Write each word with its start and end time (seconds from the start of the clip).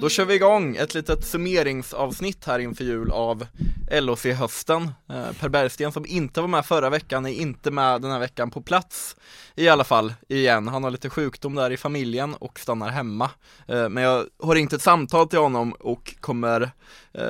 Då 0.00 0.08
kör 0.08 0.24
vi 0.24 0.34
igång 0.34 0.76
ett 0.76 0.94
litet 0.94 1.26
summeringsavsnitt 1.26 2.44
här 2.44 2.58
inför 2.58 2.84
jul 2.84 3.10
av 3.10 3.46
LOC-hösten. 3.90 4.82
Eh, 4.82 5.32
per 5.40 5.48
Bergsten 5.48 5.92
som 5.92 6.06
inte 6.06 6.40
var 6.40 6.48
med 6.48 6.66
förra 6.66 6.90
veckan 6.90 7.26
är 7.26 7.30
inte 7.30 7.70
med 7.70 8.02
den 8.02 8.10
här 8.10 8.18
veckan 8.18 8.50
på 8.50 8.62
plats 8.62 9.16
i 9.54 9.68
alla 9.68 9.84
fall 9.84 10.14
igen. 10.28 10.68
Han 10.68 10.84
har 10.84 10.90
lite 10.90 11.10
sjukdom 11.10 11.54
där 11.54 11.70
i 11.70 11.76
familjen 11.76 12.34
och 12.34 12.58
stannar 12.58 12.88
hemma. 12.88 13.30
Eh, 13.68 13.88
men 13.88 14.02
jag 14.02 14.26
har 14.42 14.54
ringt 14.54 14.72
ett 14.72 14.82
samtal 14.82 15.28
till 15.28 15.38
honom 15.38 15.72
och 15.72 16.14
kommer 16.20 16.70
eh, 17.12 17.22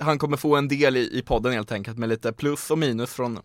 han 0.00 0.18
kommer 0.18 0.36
få 0.36 0.56
en 0.56 0.68
del 0.68 0.96
i, 0.96 1.22
podden 1.26 1.52
helt 1.52 1.72
enkelt 1.72 1.98
med 1.98 2.08
lite 2.08 2.32
plus 2.32 2.70
och 2.70 2.78
minus 2.78 3.12
från, 3.12 3.38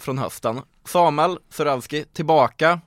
från 0.00 0.18
hösten. 0.18 0.60
Samuel 0.84 1.38
Sorowski 1.50 2.04
tillbaka 2.12 2.80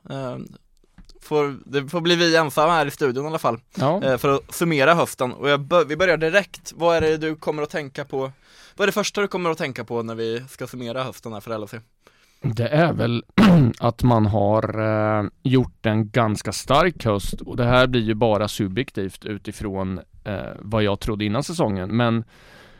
får, 1.25 1.55
det 1.65 1.87
får 1.89 2.01
bli 2.01 2.15
vi 2.15 2.35
ensamma 2.35 2.71
här 2.71 2.85
i 2.85 2.91
studion 2.91 3.25
i 3.25 3.27
alla 3.27 3.37
fall 3.39 3.59
Ja. 3.75 4.03
eh, 4.03 4.17
För 4.17 4.29
att 4.35 4.53
summera 4.55 4.93
hösten 4.93 5.33
och 5.33 5.49
jag 5.49 5.59
bör, 5.59 5.85
vi 5.85 5.97
börjar 5.97 6.17
direkt, 6.17 6.73
vad 6.75 6.97
är 6.97 7.01
det 7.01 7.17
du 7.17 7.35
kommer 7.35 7.63
att 7.63 7.69
tänka 7.69 8.05
på? 8.05 8.31
Vad 8.75 8.85
är 8.85 8.87
det 8.87 8.91
första 8.91 9.21
du 9.21 9.27
kommer 9.27 9.49
att 9.49 9.57
tänka 9.57 9.83
på 9.83 10.03
när 10.03 10.15
vi 10.15 10.43
ska 10.49 10.67
summera 10.67 11.03
hösten 11.03 11.33
här 11.33 11.39
för 11.39 11.57
LHC? 11.57 11.73
Det 12.41 12.67
är 12.67 12.93
väl 12.93 13.23
att 13.79 14.03
man 14.03 14.25
har 14.25 14.79
eh, 15.19 15.25
gjort 15.43 15.85
en 15.85 16.09
ganska 16.09 16.51
stark 16.51 17.05
höst 17.05 17.41
och 17.41 17.57
det 17.57 17.65
här 17.65 17.87
blir 17.87 18.01
ju 18.01 18.13
bara 18.13 18.47
subjektivt 18.47 19.25
utifrån 19.25 19.99
eh, 20.23 20.35
vad 20.59 20.83
jag 20.83 20.99
trodde 20.99 21.25
innan 21.25 21.43
säsongen. 21.43 21.97
Men 21.97 22.23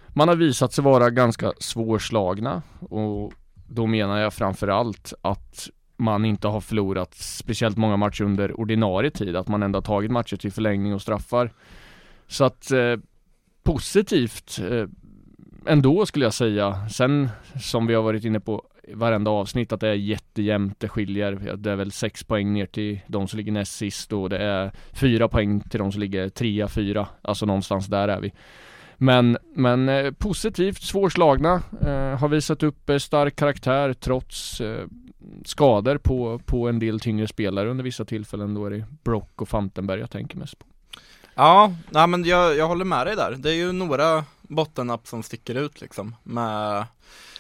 man 0.07 0.27
har 0.27 0.35
visat 0.35 0.73
sig 0.73 0.83
vara 0.83 1.09
ganska 1.09 1.53
svårslagna 1.59 2.61
och 2.89 3.33
då 3.67 3.85
menar 3.85 4.17
jag 4.19 4.33
framför 4.33 4.67
allt 4.67 5.13
att 5.21 5.69
man 5.97 6.25
inte 6.25 6.47
har 6.47 6.61
förlorat 6.61 7.13
speciellt 7.13 7.77
många 7.77 7.97
matcher 7.97 8.23
under 8.23 8.59
ordinarie 8.59 9.11
tid, 9.11 9.35
att 9.35 9.47
man 9.47 9.63
ändå 9.63 9.77
har 9.77 9.81
tagit 9.81 10.11
matcher 10.11 10.35
till 10.35 10.51
förlängning 10.51 10.93
och 10.93 11.01
straffar. 11.01 11.53
Så 12.27 12.43
att 12.43 12.71
eh, 12.71 12.97
positivt 13.63 14.59
eh, 14.71 14.87
ändå 15.65 16.05
skulle 16.05 16.25
jag 16.25 16.33
säga. 16.33 16.89
Sen 16.89 17.29
som 17.61 17.87
vi 17.87 17.93
har 17.93 18.03
varit 18.03 18.23
inne 18.23 18.39
på 18.39 18.63
i 18.87 18.93
varenda 18.93 19.31
avsnitt 19.31 19.73
att 19.73 19.79
det 19.79 19.89
är 19.89 19.93
jättejämnt, 19.93 20.79
det 20.79 20.89
skiljer. 20.89 21.55
Det 21.57 21.71
är 21.71 21.75
väl 21.75 21.91
sex 21.91 22.23
poäng 22.23 22.53
ner 22.53 22.65
till 22.65 22.99
de 23.07 23.27
som 23.27 23.37
ligger 23.37 23.51
näst 23.51 23.75
sist 23.75 24.13
och 24.13 24.29
det 24.29 24.37
är 24.37 24.71
fyra 24.93 25.27
poäng 25.27 25.59
till 25.59 25.79
de 25.79 25.91
som 25.91 26.01
ligger 26.01 26.29
trea, 26.29 26.67
fyra. 26.67 27.07
Alltså 27.21 27.45
någonstans 27.45 27.87
där 27.87 28.07
är 28.07 28.21
vi. 28.21 28.33
Men, 28.97 29.37
men 29.55 29.89
eh, 29.89 30.11
positivt, 30.11 30.81
svårslagna, 30.81 31.61
eh, 31.81 32.19
har 32.19 32.27
visat 32.27 32.63
upp 32.63 32.89
eh, 32.89 32.97
stark 32.97 33.35
karaktär 33.35 33.93
trots 33.93 34.61
eh, 34.61 34.87
skador 35.45 35.97
på, 35.97 36.39
på 36.45 36.67
en 36.67 36.79
del 36.79 36.99
tyngre 36.99 37.27
spelare 37.27 37.69
under 37.69 37.83
vissa 37.83 38.05
tillfällen. 38.05 38.53
Då 38.53 38.65
är 38.65 38.69
det 38.69 38.85
Brock 39.03 39.41
och 39.41 39.49
Fantenberg 39.49 39.99
jag 39.99 40.11
tänker 40.11 40.37
mest 40.37 40.59
på. 40.59 40.65
Ja, 41.35 41.73
nej 41.89 42.07
men 42.07 42.23
jag, 42.23 42.55
jag 42.55 42.67
håller 42.67 42.85
med 42.85 43.07
dig 43.07 43.15
där. 43.15 43.35
Det 43.37 43.49
är 43.49 43.55
ju 43.55 43.71
några 43.71 44.23
bottennapp 44.41 45.07
som 45.07 45.23
sticker 45.23 45.55
ut 45.55 45.81
liksom 45.81 46.15
med 46.23 46.85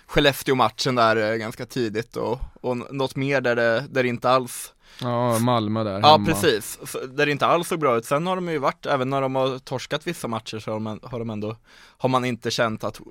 Skellefteå-matchen 0.05 0.95
där 0.95 1.31
eh, 1.31 1.37
ganska 1.37 1.65
tidigt 1.65 2.15
och, 2.15 2.39
och 2.61 2.93
något 2.93 3.15
mer 3.15 3.41
där 3.41 3.55
det, 3.55 3.85
där 3.89 4.03
det 4.03 4.09
inte 4.09 4.29
alls 4.29 4.73
Ja, 5.01 5.39
Malmö 5.39 5.83
där 5.83 5.99
Ja 5.99 6.11
hemma. 6.11 6.25
precis, 6.25 6.79
F- 6.83 6.95
där 7.09 7.25
det 7.25 7.31
inte 7.31 7.45
alls 7.45 7.67
såg 7.67 7.79
bra 7.79 7.97
ut. 7.97 8.05
Sen 8.05 8.27
har 8.27 8.35
de 8.35 8.49
ju 8.49 8.57
varit, 8.57 8.85
även 8.85 9.09
när 9.09 9.21
de 9.21 9.35
har 9.35 9.59
torskat 9.59 10.07
vissa 10.07 10.27
matcher 10.27 10.59
så 10.59 10.71
har 10.71 10.79
de, 10.79 10.99
har 11.03 11.19
de 11.19 11.29
ändå, 11.29 11.55
har 11.97 12.09
man 12.09 12.25
inte 12.25 12.51
känt 12.51 12.83
att 12.83 13.01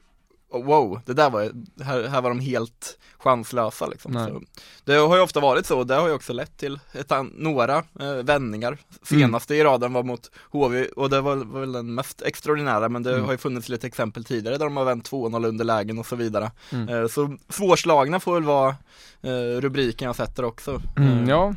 Wow, 0.65 1.01
det 1.07 1.13
där 1.15 1.31
var, 1.31 1.51
här, 1.85 2.03
här 2.09 2.23
var 2.23 2.31
de 2.31 2.41
helt 2.41 2.99
chanslösa 3.19 3.87
liksom. 3.87 4.13
Det 4.85 4.95
har 4.95 5.17
ju 5.17 5.23
ofta 5.23 5.41
varit 5.41 5.67
så, 5.67 5.79
och 5.79 5.87
det 5.87 5.95
har 5.95 6.09
ju 6.09 6.15
också 6.15 6.33
lett 6.33 6.57
till 6.59 6.79
ett, 6.93 7.13
några 7.33 7.77
eh, 8.01 8.13
vändningar. 8.23 8.79
Senaste 9.03 9.55
i 9.55 9.65
raden 9.65 9.93
var 9.93 10.03
mot 10.03 10.31
HV 10.51 10.85
och 10.87 11.11
det 11.11 11.21
var, 11.21 11.37
var 11.37 11.61
väl 11.61 11.73
den 11.73 11.95
mest 11.95 12.23
extraordinära 12.23 12.89
men 12.89 13.03
det 13.03 13.13
Mm. 13.15 13.25
har 13.25 13.33
ju 13.33 13.39
funnits 13.39 13.69
lite 13.69 13.87
exempel 13.87 14.25
tidigare 14.25 14.59
där 14.59 14.65
de 14.65 14.77
har 14.77 14.85
vänt 14.85 15.11
2-0 15.11 15.47
underlägen 15.47 15.99
och 15.99 16.07
så 16.07 16.17
vidare. 16.17 16.51
Mm. 16.73 16.89
Eh, 16.89 17.09
så 17.09 17.37
svårslagna 17.49 18.21
får 18.21 18.35
väl 18.35 18.43
vara 18.45 18.77
eh, 19.23 19.61
rubriken 19.61 20.07
jag 20.07 20.17
sätter 20.17 20.45
också. 20.45 20.81
Mm, 20.97 21.23
Eh, 21.25 21.29
ja, 21.31 21.55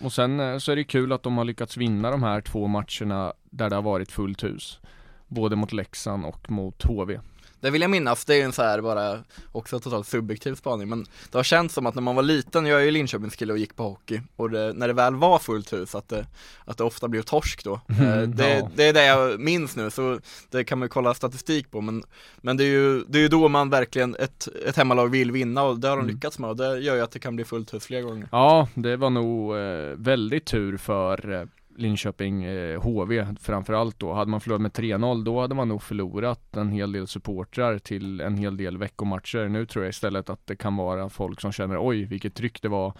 och 0.00 0.12
sen 0.12 0.40
eh, 0.40 0.58
så 0.58 0.72
är 0.72 0.76
det 0.76 0.84
kul 0.84 1.12
att 1.12 1.22
de 1.22 1.38
har 1.38 1.44
lyckats 1.44 1.76
vinna 1.76 2.10
de 2.10 2.22
här 2.22 2.40
två 2.40 2.66
matcherna 2.66 3.32
där 3.50 3.70
det 3.70 3.74
har 3.74 3.82
varit 3.82 4.12
fullt 4.12 4.44
hus. 4.44 4.80
Både 5.26 5.56
mot 5.56 5.72
Leksand 5.72 6.24
och 6.24 6.50
mot 6.50 6.82
HV. 6.82 7.20
Det 7.60 7.70
vill 7.70 7.80
jag 7.82 7.90
minnas, 7.90 8.24
det 8.24 8.34
är 8.40 8.44
en 8.44 8.52
så 8.52 8.62
här 8.62 8.80
bara 8.80 9.18
också 9.52 9.80
totalt 9.80 10.06
subjektiv 10.06 10.54
spaning 10.54 10.88
men 10.88 11.06
det 11.30 11.38
har 11.38 11.42
känts 11.42 11.74
som 11.74 11.86
att 11.86 11.94
när 11.94 12.02
man 12.02 12.16
var 12.16 12.22
liten, 12.22 12.66
jag 12.66 12.80
är 12.80 12.84
ju 12.84 12.90
Linköpingskille 12.90 13.52
och 13.52 13.58
gick 13.58 13.76
på 13.76 13.82
hockey 13.82 14.20
och 14.36 14.50
det, 14.50 14.72
när 14.72 14.88
det 14.88 14.94
väl 14.94 15.14
var 15.14 15.38
fullt 15.38 15.72
hus 15.72 15.94
att 15.94 16.08
det, 16.08 16.26
att 16.64 16.78
det 16.78 16.84
ofta 16.84 17.08
blev 17.08 17.22
torsk 17.22 17.64
då. 17.64 17.80
Mm, 17.88 18.08
Eh, 18.22 18.28
det, 18.28 18.48
ja. 18.58 18.70
det 18.76 18.84
är 18.88 18.92
det 18.92 19.04
jag 19.06 19.40
minns 19.40 19.76
nu 19.76 19.90
så 19.90 20.20
det 20.50 20.64
kan 20.64 20.78
man 20.78 20.86
ju 20.86 20.90
kolla 20.90 21.14
statistik 21.14 21.70
på 21.70 21.80
men, 21.80 22.02
men 22.36 22.56
det 22.56 22.64
är 22.64 22.68
ju, 22.68 23.04
det 23.08 23.18
är 23.18 23.22
ju 23.22 23.28
då 23.28 23.48
man 23.48 23.70
verkligen 23.70 24.14
ett, 24.18 24.48
ett 24.66 24.76
hemmalag 24.76 25.08
vill 25.08 25.32
vinna 25.32 25.62
och 25.62 25.78
det 25.78 25.88
har 25.88 25.96
de 25.96 26.02
Mm. 26.02 26.14
lyckats 26.14 26.38
med 26.38 26.50
och 26.50 26.56
det 26.56 26.78
gör 26.78 26.94
ju 26.94 27.00
att 27.00 27.10
det 27.10 27.18
kan 27.18 27.36
bli 27.36 27.44
fullt 27.44 27.74
hus 27.74 27.84
fler 27.84 28.00
gånger. 28.02 28.28
Ja, 28.32 28.68
det 28.74 28.96
var 28.96 29.10
nog 29.10 29.56
eh, 29.56 29.94
väldigt 29.96 30.46
tur 30.46 30.76
för 30.76 31.32
eh, 31.32 31.44
Linköping 31.78 32.44
eh, 32.44 32.82
HV 32.82 33.26
framförallt 33.40 33.98
då. 33.98 34.12
Hade 34.12 34.30
man 34.30 34.40
förlorat 34.40 34.62
med 34.62 34.72
3-0 34.72 35.24
då 35.24 35.40
hade 35.40 35.54
man 35.54 35.68
nog 35.68 35.82
förlorat 35.82 36.56
en 36.56 36.70
hel 36.70 36.92
del 36.92 37.06
supportrar 37.06 37.78
till 37.78 38.20
en 38.20 38.36
hel 38.36 38.56
del 38.56 38.78
veckomatcher. 38.78 39.48
Nu 39.48 39.66
tror 39.66 39.84
jag 39.84 39.90
istället 39.90 40.30
att 40.30 40.46
det 40.46 40.56
kan 40.56 40.76
vara 40.76 41.08
folk 41.08 41.40
som 41.40 41.52
känner 41.52 41.88
oj 41.88 42.04
vilket 42.04 42.34
tryck 42.34 42.62
det 42.62 42.68
var. 42.68 42.92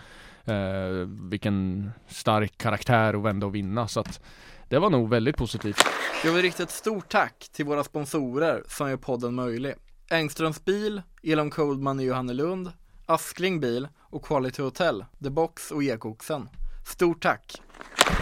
Eh, 0.44 1.08
vilken 1.30 1.90
stark 2.08 2.58
karaktär 2.58 3.14
att 3.14 3.22
vända 3.22 3.46
och 3.46 3.54
vinna. 3.54 3.88
Så 3.88 4.00
att 4.00 4.20
det 4.68 4.78
var 4.78 4.90
nog 4.90 5.08
väldigt 5.08 5.36
positivt. 5.36 5.78
Jag 6.24 6.32
vill 6.32 6.42
rikta 6.42 6.62
ett 6.62 6.70
stort 6.70 7.08
tack 7.08 7.48
till 7.52 7.64
våra 7.64 7.84
sponsorer 7.84 8.62
som 8.68 8.90
gör 8.90 8.96
podden 8.96 9.34
möjlig. 9.34 9.74
Engströms 10.10 10.64
bil, 10.64 11.02
Elon 11.22 11.50
Coldman 11.50 12.00
i 12.00 12.04
Johannelund, 12.04 12.72
Askling 13.06 13.60
bil 13.60 13.88
och 13.98 14.24
Quality 14.24 14.62
Hotel, 14.62 15.04
The 15.22 15.30
Box 15.30 15.70
och 15.70 15.82
Ekoxen. 15.82 16.48
Stort 16.86 17.22
tack! 17.22 17.67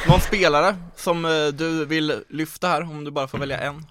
Någon 0.09 0.21
spelare 0.21 0.77
som 0.97 1.25
eh, 1.25 1.31
du 1.55 1.85
vill 1.85 2.23
lyfta 2.29 2.69
här, 2.69 2.83
om 2.83 3.05
du 3.05 3.11
bara 3.11 3.29
får 3.29 3.39
välja 3.39 3.59
en? 3.59 3.87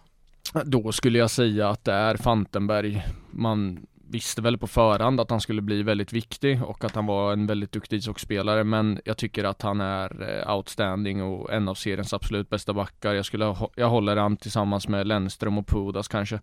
Då 0.66 0.92
skulle 0.92 1.20
jag 1.20 1.30
säga 1.30 1.70
att 1.70 1.84
det 1.84 1.94
är 1.94 2.18
Fantenberg. 2.18 3.06
Man 3.31 3.86
visste 4.09 4.42
väl 4.42 4.58
på 4.58 4.68
förhand 4.68 5.22
att 5.22 5.30
han 5.30 5.42
skulle 5.42 5.62
bli 5.62 5.84
väldigt 5.84 6.14
viktig 6.14 6.64
och 6.64 6.84
att 6.84 6.96
han 6.96 7.06
var 7.06 7.34
en 7.34 7.48
väldigt 7.48 7.72
duktig 7.72 7.98
ishockeyspelare 7.98 8.64
men 8.64 9.02
jag 9.06 9.18
tycker 9.18 9.44
att 9.44 9.62
han 9.62 9.81
är 9.81 10.40
eh, 10.40 10.56
outstanding 10.56 11.24
och 11.24 11.53
en 11.53 11.68
av 11.68 11.76
seriens 11.76 12.14
absolut 12.14 12.50
bästa 12.50 12.74
backar. 12.74 13.14
Jag, 13.14 13.26
skulle, 13.26 13.56
jag 13.76 13.90
håller 13.90 14.18
han 14.18 14.38
tillsammans 14.38 14.88
med 14.88 15.08
Lennström 15.08 15.58
och 15.58 15.68
Pudas 15.68 16.08
kanske 16.08 16.40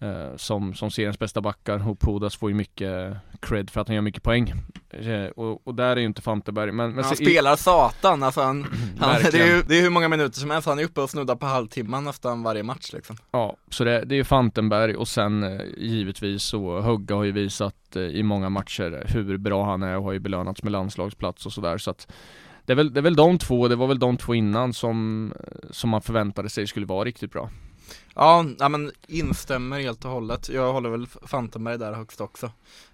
eh, 0.00 0.36
som, 0.36 0.74
som 0.74 0.90
seriens 0.90 1.18
bästa 1.18 1.40
backar 1.40 1.88
och 1.88 2.00
Pudas 2.00 2.36
får 2.36 2.50
ju 2.50 2.56
mycket 2.56 3.16
cred 3.40 3.70
för 3.70 3.80
att 3.80 3.88
han 3.88 3.94
gör 3.94 4.02
mycket 4.02 4.22
poäng. 4.22 4.52
Eh, 4.90 5.24
och, 5.24 5.66
och 5.66 5.74
där 5.74 5.96
är 5.96 6.00
ju 6.00 6.06
inte 6.06 6.22
Fantenberg 6.22 6.72
men, 6.72 6.92
men 6.94 7.04
han 7.04 7.16
så- 7.16 7.22
i- 7.22 7.26
spelar 7.26 7.56
satan, 7.56 8.22
alltså 8.22 8.40
han, 8.40 8.62
han, 8.98 9.22
det, 9.32 9.40
är 9.40 9.46
ju, 9.56 9.62
det 9.62 9.78
är 9.78 9.82
hur 9.82 9.90
många 9.90 10.08
minuter 10.08 10.38
som 10.40 10.50
helst, 10.50 10.68
han 10.68 10.78
är 10.78 10.84
uppe 10.84 11.00
och 11.00 11.10
snuddar 11.10 11.36
på 11.36 11.46
halvtimman 11.46 12.04
nästan 12.04 12.42
varje 12.42 12.62
match 12.62 12.92
liksom. 12.92 13.16
Ja, 13.30 13.56
så 13.70 13.84
det, 13.84 14.04
det 14.04 14.18
är 14.18 14.24
Fantenberg 14.24 14.96
och 14.96 15.08
sen 15.08 15.42
eh, 15.42 15.60
givetvis 15.78 16.42
så 16.42 16.80
Hugga 16.80 17.14
har 17.14 17.24
ju 17.24 17.32
visat 17.32 17.96
eh, 17.96 18.02
i 18.02 18.22
många 18.22 18.48
matcher 18.48 19.02
hur 19.06 19.36
bra 19.36 19.64
han 19.64 19.82
är 19.82 19.96
och 19.96 20.04
har 20.04 20.12
ju 20.12 20.18
belönats 20.18 20.62
med 20.62 20.72
landslagsplats 20.72 21.46
och 21.46 21.52
sådär 21.52 21.78
så 21.78 21.90
att 21.90 22.12
det 22.66 22.72
är, 22.72 22.76
väl, 22.76 22.92
det 22.92 23.00
är 23.00 23.02
väl 23.02 23.16
de 23.16 23.38
två, 23.38 23.68
det 23.68 23.76
var 23.76 23.86
väl 23.86 23.98
de 23.98 24.16
två 24.16 24.34
innan 24.34 24.72
som, 24.72 25.32
som 25.70 25.90
man 25.90 26.02
förväntade 26.02 26.48
sig 26.48 26.66
skulle 26.66 26.86
vara 26.86 27.04
riktigt 27.04 27.32
bra. 27.32 27.50
Ja, 28.14 28.44
ja 28.58 28.68
men 28.68 28.92
instämmer 29.06 29.80
helt 29.80 30.04
och 30.04 30.10
hållet. 30.10 30.48
Jag 30.48 30.72
håller 30.72 30.90
väl 30.90 31.06
Fantenberg 31.06 31.78
där 31.78 31.92
högst 31.92 32.20
också. 32.20 32.50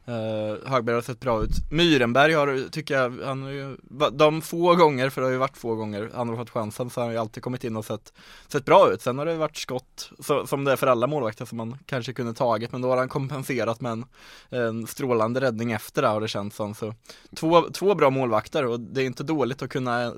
Eh, 0.08 0.14
uh, 0.14 0.68
Högberg 0.68 0.94
har 0.94 1.02
sett 1.02 1.20
bra 1.20 1.42
ut. 1.42 1.70
Myrenberg 1.70 2.32
har, 2.32 2.68
tycker 2.70 2.94
jag, 2.94 3.20
han 3.24 3.42
har 3.42 3.50
ju, 3.50 3.76
de 4.12 4.42
få 4.42 4.74
gånger, 4.74 5.10
för 5.10 5.20
det 5.20 5.26
har 5.26 5.32
ju 5.32 5.38
varit 5.38 5.56
få 5.56 5.74
gånger 5.74 6.10
han 6.14 6.28
har 6.28 6.36
fått 6.36 6.50
chansen, 6.50 6.90
så 6.90 7.00
han 7.00 7.08
har 7.08 7.12
ju 7.12 7.18
alltid 7.18 7.42
kommit 7.42 7.64
in 7.64 7.76
och 7.76 7.84
sett, 7.84 8.12
sett 8.48 8.64
bra 8.64 8.92
ut. 8.92 9.02
Sen 9.02 9.18
har 9.18 9.26
det 9.26 9.34
varit 9.34 9.56
skott, 9.56 10.10
så, 10.18 10.46
som 10.46 10.64
det 10.64 10.72
är 10.72 10.76
för 10.76 10.86
alla 10.86 11.06
målvakter, 11.06 11.44
som 11.44 11.58
man 11.58 11.78
kanske 11.86 12.12
kunde 12.12 12.34
tagit, 12.34 12.72
men 12.72 12.82
då 12.82 12.88
har 12.88 12.96
han 12.96 13.08
kompenserat 13.08 13.80
med 13.80 13.92
en, 13.92 14.04
en 14.48 14.86
strålande 14.86 15.40
räddning 15.40 15.72
efter 15.72 16.02
det, 16.02 16.08
har 16.08 16.20
det 16.20 16.28
känts 16.28 16.56
som. 16.56 16.74
Så 16.74 16.94
två, 17.36 17.62
två 17.72 17.94
bra 17.94 18.10
målvakter, 18.10 18.66
och 18.66 18.80
det 18.80 19.02
är 19.02 19.06
inte 19.06 19.22
dåligt 19.22 19.62
att 19.62 19.70
kunna, 19.70 20.12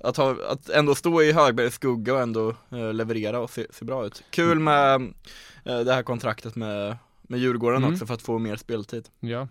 att, 0.00 0.16
ha, 0.16 0.36
att 0.48 0.68
ändå 0.68 0.94
stå 0.94 1.22
i 1.22 1.32
Högbergs 1.32 1.74
skugga 1.74 2.14
och 2.14 2.20
ändå 2.20 2.54
uh, 2.72 2.92
leverera 2.92 3.40
och 3.40 3.50
se, 3.50 3.66
se, 3.70 3.84
bra 3.84 4.06
ut. 4.06 4.22
Kul 4.30 4.58
med 4.58 5.00
uh, 5.00 5.80
det 5.80 5.94
här 5.94 6.02
kontraktet 6.02 6.56
med 6.56 6.96
med 7.28 7.40
Djurgården 7.40 7.82
mm. 7.82 7.92
också 7.92 8.06
för 8.06 8.14
att 8.14 8.22
få 8.22 8.38
mer 8.38 8.56
speltid. 8.56 9.08
Ja. 9.20 9.48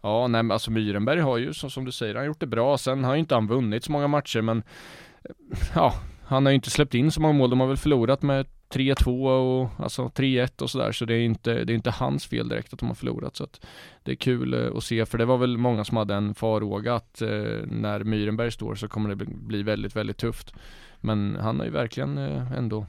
Ja, 0.00 0.26
nej 0.26 0.42
men 0.42 0.50
alltså 0.50 0.70
Myrenberg 0.70 1.20
har 1.20 1.38
ju 1.38 1.52
som, 1.52 1.70
som 1.70 1.84
du 1.84 1.92
säger, 1.92 2.14
han 2.14 2.20
har 2.20 2.26
gjort 2.26 2.40
det 2.40 2.46
bra. 2.46 2.78
Sen 2.78 3.04
har 3.04 3.14
ju 3.14 3.20
inte 3.20 3.34
han 3.34 3.46
vunnit 3.46 3.84
så 3.84 3.92
många 3.92 4.08
matcher 4.08 4.40
men 4.40 4.62
ja, 5.74 5.94
han 6.24 6.46
har 6.46 6.50
ju 6.50 6.54
inte 6.54 6.70
släppt 6.70 6.94
in 6.94 7.10
så 7.10 7.20
många 7.20 7.32
mål. 7.32 7.50
De 7.50 7.60
har 7.60 7.66
väl 7.66 7.76
förlorat 7.76 8.22
med 8.22 8.46
3-2 8.72 9.28
och 9.28 9.84
alltså 9.84 10.06
3-1 10.06 10.62
och 10.62 10.70
sådär 10.70 10.92
så 10.92 11.04
det 11.04 11.14
är 11.14 11.20
inte, 11.20 11.64
det 11.64 11.72
är 11.72 11.74
inte 11.74 11.90
hans 11.90 12.26
fel 12.26 12.48
direkt 12.48 12.72
att 12.72 12.78
de 12.78 12.88
har 12.88 12.94
förlorat 12.94 13.36
så 13.36 13.44
att 13.44 13.66
det 14.02 14.12
är 14.12 14.16
kul 14.16 14.54
eh, 14.54 14.76
att 14.76 14.84
se 14.84 15.06
för 15.06 15.18
det 15.18 15.24
var 15.24 15.38
väl 15.38 15.58
många 15.58 15.84
som 15.84 15.96
hade 15.96 16.14
en 16.14 16.34
farhåga 16.34 16.94
att 16.94 17.22
eh, 17.22 17.28
när 17.66 18.04
Myrenberg 18.04 18.50
står 18.50 18.74
så 18.74 18.88
kommer 18.88 19.14
det 19.14 19.24
bli 19.26 19.62
väldigt, 19.62 19.96
väldigt 19.96 20.18
tufft. 20.18 20.54
Men 21.00 21.36
han 21.40 21.58
har 21.58 21.66
ju 21.66 21.72
verkligen 21.72 22.18
eh, 22.18 22.52
ändå 22.52 22.86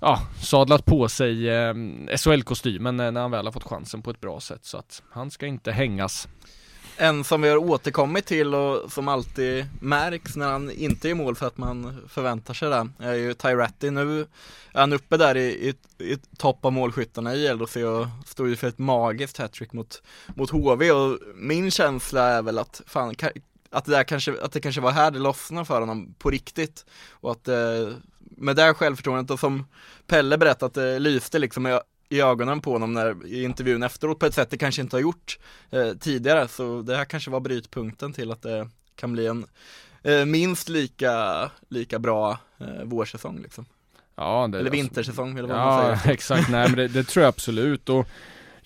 ja, 0.00 0.20
sadlat 0.42 0.84
på 0.84 1.08
sig 1.08 1.48
eh, 1.48 1.74
SHL-kostymen 2.16 3.00
eh, 3.00 3.10
när 3.10 3.20
han 3.20 3.30
väl 3.30 3.44
har 3.44 3.52
fått 3.52 3.64
chansen 3.64 4.02
på 4.02 4.10
ett 4.10 4.20
bra 4.20 4.40
sätt 4.40 4.64
så 4.64 4.78
att 4.78 5.02
han 5.10 5.30
ska 5.30 5.46
inte 5.46 5.72
hängas. 5.72 6.28
En 6.96 7.24
som 7.24 7.42
vi 7.42 7.48
har 7.48 7.56
återkommit 7.56 8.26
till 8.26 8.54
och 8.54 8.92
som 8.92 9.08
alltid 9.08 9.66
märks 9.80 10.36
när 10.36 10.52
han 10.52 10.70
inte 10.70 11.10
är 11.10 11.14
mål 11.14 11.36
för 11.36 11.46
att 11.46 11.58
man 11.58 12.00
förväntar 12.08 12.54
sig 12.54 12.68
det 12.70 12.88
är 12.98 13.14
ju 13.14 13.34
Tyratti. 13.34 13.90
Nu 13.90 14.20
är 14.72 14.80
han 14.80 14.92
uppe 14.92 15.16
där 15.16 15.36
i, 15.36 15.68
i, 15.68 15.74
i 16.04 16.18
topp 16.38 16.64
av 16.64 16.72
målskyttarna 16.72 17.34
i 17.34 17.54
LHC 17.54 17.76
och 17.76 18.06
står 18.26 18.48
ju 18.48 18.56
för 18.56 18.68
ett 18.68 18.78
magiskt 18.78 19.38
hattrick 19.38 19.72
mot, 19.72 20.02
mot 20.34 20.50
HV 20.50 20.90
och 20.90 21.18
min 21.34 21.70
känsla 21.70 22.22
är 22.22 22.42
väl 22.42 22.58
att 22.58 22.82
fan, 22.86 23.14
att 23.70 23.84
det, 23.84 23.90
där 23.90 24.04
kanske, 24.04 24.34
att 24.42 24.52
det 24.52 24.60
kanske 24.60 24.80
var 24.80 24.90
här 24.90 25.10
det 25.10 25.18
lossnade 25.18 25.66
för 25.66 25.80
honom 25.80 26.14
på 26.18 26.30
riktigt 26.30 26.84
och 27.10 27.30
att 27.30 27.48
eh, 27.48 27.88
med 28.36 28.56
det 28.56 28.74
självförtroendet 28.74 29.30
och 29.30 29.40
som 29.40 29.66
Pelle 30.06 30.38
berättat, 30.38 30.74
det 30.74 30.98
lyste 30.98 31.38
liksom 31.38 31.66
i, 31.66 31.78
i 32.08 32.20
ögonen 32.20 32.60
på 32.60 32.72
honom 32.72 32.92
när, 32.92 33.26
i 33.26 33.42
intervjun 33.42 33.82
efteråt 33.82 34.18
på 34.18 34.26
ett 34.26 34.34
sätt 34.34 34.50
det 34.50 34.58
kanske 34.58 34.82
inte 34.82 34.96
har 34.96 35.00
gjort 35.00 35.38
eh, 35.70 35.92
tidigare. 35.92 36.48
Så 36.48 36.82
det 36.82 36.96
här 36.96 37.04
kanske 37.04 37.30
var 37.30 37.40
brytpunkten 37.40 38.12
till 38.12 38.30
att 38.30 38.42
det 38.42 38.68
kan 38.96 39.12
bli 39.12 39.26
en 39.26 39.46
eh, 40.02 40.24
minst 40.24 40.68
lika, 40.68 41.50
lika 41.68 41.98
bra 41.98 42.38
eh, 42.58 42.84
vårsäsong 42.84 43.42
liksom. 43.42 43.66
Ja, 44.16 44.48
det, 44.52 44.58
eller 44.58 44.70
alltså- 44.70 44.70
vintersäsong 44.70 45.38
eller 45.38 45.48
vad 45.48 45.58
ja, 45.58 45.64
man 45.64 45.98
säger. 45.98 46.14
exakt, 46.14 46.48
nej 46.50 46.68
men 46.68 46.76
det, 46.76 46.88
det 46.88 47.04
tror 47.04 47.22
jag 47.22 47.28
absolut 47.28 47.88
och 47.88 48.06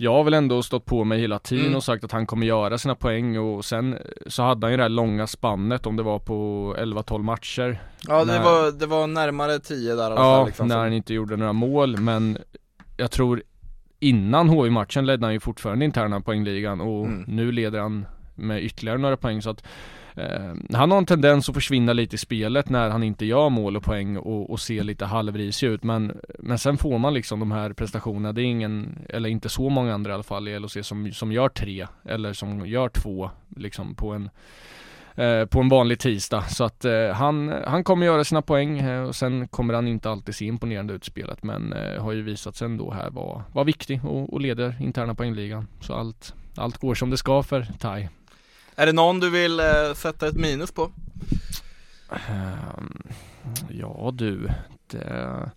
jag 0.01 0.13
har 0.13 0.25
väl 0.25 0.35
ändå 0.35 0.63
stått 0.63 0.85
på 0.85 1.05
mig 1.05 1.21
hela 1.21 1.39
tiden 1.39 1.67
mm. 1.67 1.77
och 1.77 1.85
sagt 1.85 2.05
att 2.05 2.13
han 2.13 2.27
kommer 2.27 2.47
göra 2.47 2.79
sina 2.79 2.95
poäng 2.95 3.39
och 3.39 3.65
sen 3.65 3.99
så 4.27 4.43
hade 4.43 4.67
han 4.67 4.71
ju 4.71 4.77
det 4.77 4.83
här 4.83 4.89
långa 4.89 5.27
spannet 5.27 5.87
om 5.87 5.97
det 5.97 6.03
var 6.03 6.19
på 6.19 6.75
11-12 6.79 7.23
matcher 7.23 7.83
Ja 8.01 8.25
det, 8.25 8.33
när... 8.33 8.43
var, 8.43 8.73
det 8.73 8.87
var 8.87 9.07
närmare 9.07 9.59
10 9.59 9.95
där 9.95 10.11
Ja, 10.11 10.47
liksom. 10.47 10.69
när 10.69 10.77
han 10.79 10.93
inte 10.93 11.15
gjorde 11.15 11.37
några 11.37 11.53
mål 11.53 11.97
men 11.97 12.39
jag 12.97 13.11
tror 13.11 13.43
innan 14.01 14.49
HV-matchen 14.49 15.07
ledde 15.07 15.27
han 15.27 15.33
ju 15.33 15.41
fortfarande 15.41 15.85
interna 15.85 16.21
poängligan 16.21 16.81
och 16.81 17.07
mm. 17.07 17.25
nu 17.29 17.53
leder 17.53 17.81
han 17.81 18.07
med 18.35 18.65
ytterligare 18.65 18.99
några 18.99 19.17
poäng 19.17 19.43
så 19.43 19.51
att 19.51 19.65
Eh, 20.15 20.55
han 20.73 20.91
har 20.91 20.99
en 20.99 21.07
tendens 21.07 21.49
att 21.49 21.55
försvinna 21.55 21.93
lite 21.93 22.15
i 22.15 22.19
spelet 22.19 22.69
när 22.69 22.91
han 22.91 23.03
inte 23.03 23.27
gör 23.27 23.49
mål 23.49 23.77
och 23.77 23.83
poäng 23.83 24.17
och, 24.17 24.51
och 24.51 24.61
ser 24.61 24.83
lite 24.83 25.05
halvrisig 25.05 25.67
ut 25.67 25.85
men, 25.85 26.21
men 26.39 26.59
sen 26.59 26.79
får 26.79 26.99
man 26.99 27.15
liksom 27.15 27.41
de 27.41 27.53
här 27.53 27.73
prestationerna. 27.73 28.33
Det 28.33 28.43
är 28.43 28.45
ingen, 28.45 28.99
eller 29.09 29.29
inte 29.29 29.49
så 29.49 29.69
många 29.69 29.95
andra 29.95 30.11
i 30.11 30.15
alla 30.15 30.23
fall 30.23 30.49
i 30.49 30.59
LHC 30.59 30.77
som, 30.83 31.13
som 31.13 31.33
gör 31.33 31.49
tre 31.49 31.87
eller 32.05 32.33
som 32.33 32.67
gör 32.67 32.89
två 32.89 33.31
liksom 33.57 33.95
på 33.95 34.13
en 34.13 34.31
eh, 35.19 35.45
på 35.45 35.61
en 35.61 35.69
vanlig 35.69 35.99
tisdag. 35.99 36.43
Så 36.43 36.65
att 36.65 36.85
eh, 36.85 37.09
han, 37.09 37.55
han 37.67 37.85
kommer 37.85 38.07
göra 38.07 38.25
sina 38.25 38.43
poäng 38.43 38.79
eh, 38.79 39.03
och 39.03 39.17
sen 39.17 39.49
kommer 39.49 39.75
han 39.75 39.89
inte 39.89 40.11
alltid 40.11 40.35
se 40.35 40.45
imponerande 40.45 40.95
ut 40.95 41.05
spelet 41.05 41.43
men 41.43 41.73
eh, 41.73 42.03
har 42.03 42.13
ju 42.13 42.23
visat 42.23 42.57
sig 42.57 42.65
ändå 42.65 42.91
här 42.91 43.11
vara 43.11 43.45
var 43.53 43.65
viktig 43.65 44.05
och, 44.05 44.33
och 44.33 44.41
leder 44.41 44.77
interna 44.81 45.15
poängligan. 45.15 45.67
Så 45.81 45.95
allt, 45.95 46.35
allt 46.57 46.79
går 46.79 46.95
som 46.95 47.11
det 47.11 47.17
ska 47.17 47.43
för 47.43 47.67
Tai. 47.79 48.09
Är 48.79 48.87
det 48.87 48.93
någon 48.93 49.21
du 49.21 49.31
vill 49.31 49.61
eh, 49.61 49.95
sätta 49.95 50.29
ett 50.29 50.37
minus 50.37 50.73
på? 50.73 50.91
Um, 52.11 53.03
ja 53.71 54.11
du, 54.15 54.49
det 54.87 55.03
är 55.03 55.51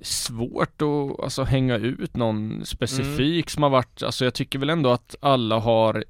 svårt 0.00 0.82
att 0.82 1.24
alltså, 1.24 1.42
hänga 1.44 1.76
ut 1.76 2.16
någon 2.16 2.66
specifik 2.66 3.46
mm. 3.46 3.48
som 3.48 3.62
har 3.62 3.70
varit, 3.70 4.02
alltså 4.02 4.24
jag 4.24 4.34
tycker 4.34 4.58
väl 4.58 4.70
ändå 4.70 4.90
att 4.90 5.16
alla 5.20 5.58
har 5.58 6.04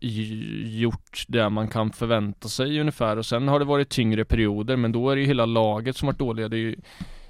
gjort 0.65 1.25
det 1.29 1.49
man 1.49 1.69
kan 1.69 1.93
förvänta 1.93 2.49
sig 2.49 2.81
ungefär 2.81 3.17
och 3.17 3.27
sen 3.27 3.49
har 3.49 3.59
det 3.59 3.65
varit 3.65 3.89
tyngre 3.89 4.25
perioder 4.25 4.77
men 4.77 4.93
då 4.93 5.11
är 5.11 5.17
det 5.17 5.23
ju 5.23 5.29
hela 5.29 5.47
laget 5.47 5.97
som 5.97 6.07
varit 6.07 6.19
dåliga. 6.19 6.49
Det 6.49 6.57
är 6.57 6.59
ju 6.59 6.77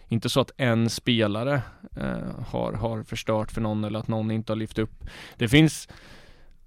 inte 0.09 0.29
så 0.29 0.41
att 0.41 0.51
en 0.57 0.91
spelare 0.91 1.63
eh, 1.97 2.45
har, 2.49 2.73
har 2.73 3.03
förstört 3.03 3.53
för 3.53 3.61
någon 3.61 3.85
eller 3.85 3.99
att 3.99 4.09
någon 4.09 4.31
inte 4.31 4.53
har 4.53 4.57
lyft 4.57 4.79
upp. 4.79 5.05
Det 5.37 5.49
finns 5.49 5.89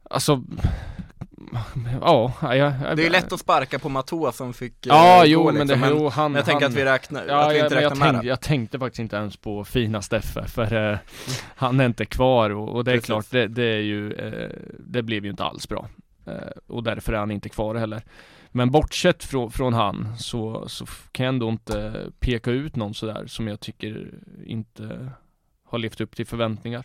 Alltså 0.10 0.44
Ja, 2.01 2.33
jag, 2.41 2.55
jag, 2.57 2.97
Det 2.97 3.05
är 3.05 3.09
lätt 3.09 3.33
att 3.33 3.39
sparka 3.39 3.79
på 3.79 3.89
Matoa 3.89 4.31
som 4.31 4.53
fick 4.53 4.73
Ja, 4.85 5.23
eh, 5.23 5.31
jo, 5.31 5.51
liksom. 5.51 5.57
men 5.57 5.81
det, 5.81 5.88
jo, 5.89 6.09
han, 6.09 6.35
jag 6.35 6.45
tänker 6.45 6.61
han, 6.61 6.71
att 6.71 6.77
vi 6.77 6.85
räknar, 6.85 7.25
ja, 7.27 7.47
att 7.47 7.53
vi 7.53 7.59
inte 7.59 7.75
räknar 7.75 7.81
jag 7.81 7.97
med 7.97 8.11
tänkte, 8.11 8.27
jag 8.27 8.41
tänkte 8.41 8.79
faktiskt 8.79 8.99
inte 8.99 9.15
ens 9.15 9.38
på 9.38 9.63
fina 9.63 10.01
Steffe, 10.01 10.47
för 10.47 10.91
eh, 10.91 10.97
han 11.55 11.79
är 11.79 11.85
inte 11.85 12.05
kvar 12.05 12.49
och, 12.49 12.69
och 12.69 12.83
det 12.83 12.91
är 12.91 12.95
Precis. 12.95 13.05
klart, 13.05 13.31
det, 13.31 13.47
det, 13.47 13.63
är 13.63 13.81
ju, 13.81 14.13
eh, 14.13 14.49
det 14.79 15.03
blev 15.03 15.23
ju 15.23 15.31
inte 15.31 15.44
alls 15.44 15.69
bra. 15.69 15.89
Eh, 16.25 16.33
och 16.67 16.83
därför 16.83 17.13
är 17.13 17.17
han 17.17 17.31
inte 17.31 17.50
kvar 17.50 17.75
heller. 17.75 18.01
Men 18.51 18.71
bortsett 18.71 19.23
från, 19.23 19.51
från 19.51 19.73
han 19.73 20.17
så, 20.17 20.69
så 20.69 20.85
kan 21.11 21.25
jag 21.25 21.33
ändå 21.33 21.50
inte 21.50 22.05
peka 22.19 22.51
ut 22.51 22.75
någon 22.75 22.93
sådär 22.93 23.23
som 23.27 23.47
jag 23.47 23.59
tycker 23.59 24.11
inte 24.45 25.11
har 25.65 25.77
levt 25.77 26.01
upp 26.01 26.15
till 26.15 26.25
förväntningar. 26.27 26.83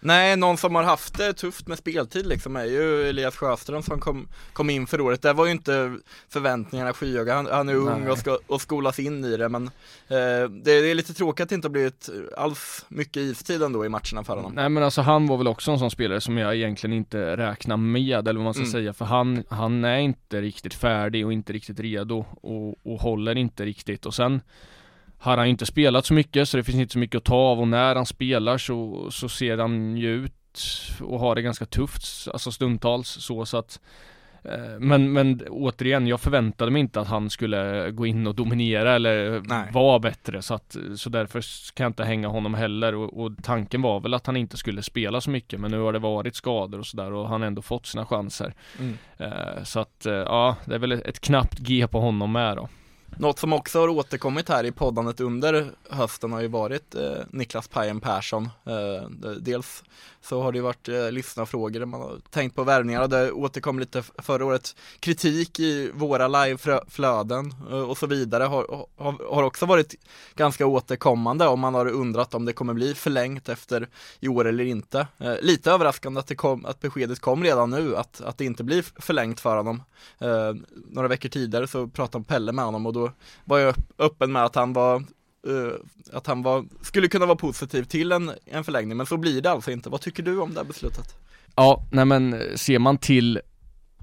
Nej, 0.00 0.36
någon 0.36 0.56
som 0.56 0.74
har 0.74 0.82
haft 0.82 1.18
det 1.18 1.32
tufft 1.32 1.66
med 1.66 1.78
speltid 1.78 2.26
liksom 2.26 2.56
är 2.56 2.64
ju 2.64 3.08
Elias 3.08 3.36
Sjöström 3.36 3.82
som 3.82 4.00
kom, 4.00 4.28
kom 4.52 4.70
in 4.70 4.86
för 4.86 5.00
året. 5.00 5.22
Där 5.22 5.34
var 5.34 5.46
ju 5.46 5.52
inte 5.52 5.98
förväntningarna 6.28 6.92
skyhöga. 6.92 7.34
Han, 7.34 7.46
han 7.46 7.68
är 7.68 7.74
ung 7.74 8.08
och 8.08 8.18
ska 8.18 8.38
och 8.46 8.60
skolas 8.60 8.98
in 8.98 9.24
i 9.24 9.36
det 9.36 9.48
men 9.48 9.66
eh, 10.08 10.48
det, 10.50 10.80
det, 10.80 10.90
är 10.90 10.94
lite 10.94 11.14
tråkigt 11.14 11.42
att 11.42 11.48
det 11.48 11.54
inte 11.54 11.68
har 11.68 11.72
blivit 11.72 12.08
alls 12.36 12.84
mycket 12.88 13.16
istid 13.16 13.62
ändå 13.62 13.86
i 13.86 13.88
matcherna 13.88 14.24
för 14.24 14.36
honom. 14.36 14.52
Nej 14.54 14.68
men 14.68 14.82
alltså 14.82 15.00
han 15.00 15.26
var 15.26 15.36
väl 15.36 15.48
också 15.48 15.70
en 15.70 15.78
sån 15.78 15.90
spelare 15.90 16.20
som 16.20 16.38
jag 16.38 16.56
egentligen 16.56 16.96
inte 16.96 17.36
räknar 17.36 17.76
med 17.76 18.28
eller 18.28 18.38
vad 18.38 18.44
man 18.44 18.54
ska 18.54 18.62
mm. 18.62 18.72
säga 18.72 18.92
för 18.92 19.04
han, 19.04 19.44
han 19.48 19.84
är 19.84 19.98
inte 19.98 20.40
riktigt 20.40 20.74
färdig 20.74 21.26
och 21.26 21.32
inte 21.32 21.52
riktigt 21.52 21.80
redo 21.80 22.24
och, 22.40 22.86
och 22.86 23.00
håller 23.00 23.38
inte 23.38 23.64
riktigt 23.64 24.06
och 24.06 24.14
sen 24.14 24.40
har 25.20 25.36
han 25.36 25.46
inte 25.46 25.66
spelat 25.66 26.06
så 26.06 26.14
mycket 26.14 26.48
så 26.48 26.56
det 26.56 26.64
finns 26.64 26.78
inte 26.78 26.92
så 26.92 26.98
mycket 26.98 27.18
att 27.18 27.24
ta 27.24 27.34
av 27.34 27.60
och 27.60 27.68
när 27.68 27.94
han 27.94 28.06
spelar 28.06 28.58
så, 28.58 29.10
så 29.10 29.28
ser 29.28 29.58
han 29.58 29.96
ju 29.96 30.24
ut 30.24 30.32
och 31.00 31.20
har 31.20 31.34
det 31.34 31.42
ganska 31.42 31.66
tufft, 31.66 32.28
alltså 32.32 32.52
stundtals 32.52 33.08
så 33.08 33.46
så 33.46 33.56
att 33.56 33.80
eh, 34.44 34.78
men, 34.78 35.12
men 35.12 35.40
återigen, 35.50 36.06
jag 36.06 36.20
förväntade 36.20 36.70
mig 36.70 36.80
inte 36.80 37.00
att 37.00 37.08
han 37.08 37.30
skulle 37.30 37.90
gå 37.90 38.06
in 38.06 38.26
och 38.26 38.34
dominera 38.34 38.94
eller 38.94 39.42
Nej. 39.44 39.68
vara 39.72 39.98
bättre 39.98 40.42
så 40.42 40.54
att 40.54 40.76
så 40.96 41.10
därför 41.10 41.44
kan 41.74 41.84
jag 41.84 41.90
inte 41.90 42.04
hänga 42.04 42.28
honom 42.28 42.54
heller 42.54 42.94
och, 42.94 43.24
och, 43.24 43.32
tanken 43.42 43.82
var 43.82 44.00
väl 44.00 44.14
att 44.14 44.26
han 44.26 44.36
inte 44.36 44.56
skulle 44.56 44.82
spela 44.82 45.20
så 45.20 45.30
mycket 45.30 45.60
men 45.60 45.70
nu 45.70 45.78
har 45.78 45.92
det 45.92 45.98
varit 45.98 46.34
skador 46.34 46.78
och 46.78 46.86
sådär 46.86 47.12
och 47.12 47.28
han 47.28 47.40
har 47.40 47.46
ändå 47.46 47.62
fått 47.62 47.86
sina 47.86 48.06
chanser. 48.06 48.54
Mm. 48.78 48.98
Eh, 49.18 49.62
så 49.64 49.80
att 49.80 50.06
eh, 50.06 50.12
ja, 50.12 50.56
det 50.64 50.74
är 50.74 50.78
väl 50.78 50.92
ett 50.92 51.20
knappt 51.20 51.58
G 51.58 51.86
på 51.90 52.00
honom 52.00 52.32
med 52.32 52.56
då. 52.56 52.68
Något 53.18 53.38
som 53.38 53.52
också 53.52 53.80
har 53.80 53.88
återkommit 53.88 54.48
här 54.48 54.64
i 54.64 54.72
poddandet 54.72 55.20
under 55.20 55.72
hösten 55.90 56.32
har 56.32 56.40
ju 56.40 56.48
varit 56.48 56.94
eh, 56.94 57.12
Niklas 57.30 57.68
Pajen 57.68 58.00
Persson. 58.00 58.44
Eh, 58.44 59.08
dels 59.40 59.82
så 60.22 60.42
har 60.42 60.52
det 60.52 60.58
ju 60.58 60.62
varit 60.62 60.88
eh, 60.88 61.10
lyssnarfrågor, 61.10 61.84
man 61.84 62.00
har 62.00 62.18
tänkt 62.30 62.56
på 62.56 62.64
värvningar 62.64 63.02
och 63.02 63.08
det 63.08 63.32
återkom 63.32 63.78
lite 63.78 64.02
förra 64.18 64.44
året 64.44 64.76
kritik 65.00 65.60
i 65.60 65.90
våra 65.94 66.28
liveflöden 66.28 67.54
eh, 67.70 67.80
och 67.80 67.98
så 67.98 68.06
vidare 68.06 68.44
har, 68.44 68.86
har, 68.96 69.34
har, 69.34 69.42
också 69.42 69.66
varit 69.66 69.94
ganska 70.34 70.66
återkommande 70.66 71.46
om 71.46 71.60
man 71.60 71.74
har 71.74 71.86
undrat 71.86 72.34
om 72.34 72.44
det 72.44 72.52
kommer 72.52 72.74
bli 72.74 72.94
förlängt 72.94 73.48
efter 73.48 73.88
i 74.20 74.28
år 74.28 74.44
eller 74.44 74.64
inte. 74.64 75.06
Eh, 75.18 75.34
lite 75.40 75.70
överraskande 75.70 76.20
att, 76.20 76.26
det 76.26 76.34
kom, 76.34 76.66
att 76.66 76.80
beskedet 76.80 77.20
kom 77.20 77.42
redan 77.42 77.70
nu 77.70 77.96
att, 77.96 78.20
att 78.20 78.38
det 78.38 78.44
inte 78.44 78.64
blir 78.64 78.84
förlängt 79.00 79.40
för 79.40 79.56
honom. 79.56 79.82
Eh, 80.18 80.54
några 80.90 81.08
veckor 81.08 81.28
tidigare 81.28 81.66
så 81.66 81.88
pratade 81.88 82.24
Pelle 82.24 82.52
med 82.52 82.64
honom 82.64 82.86
och 82.86 82.92
då 82.92 83.09
var 83.44 83.58
ju 83.58 83.72
öppen 83.98 84.32
med 84.32 84.44
att 84.44 84.54
han 84.54 84.72
var 84.72 85.04
uh, 85.48 85.72
att 86.12 86.26
han 86.26 86.42
var, 86.42 86.64
skulle 86.82 87.08
kunna 87.08 87.26
vara 87.26 87.36
positiv 87.36 87.84
till 87.84 88.12
en, 88.12 88.30
en 88.44 88.64
förlängning, 88.64 88.96
men 88.96 89.06
så 89.06 89.16
blir 89.16 89.42
det 89.42 89.50
alltså 89.50 89.70
inte. 89.70 89.90
Vad 89.90 90.00
tycker 90.00 90.22
du 90.22 90.40
om 90.40 90.54
det 90.54 90.60
här 90.60 90.66
beslutet? 90.66 91.14
Ja, 91.56 91.86
nej 91.90 92.04
men 92.04 92.42
ser 92.56 92.78
man 92.78 92.98
till 92.98 93.40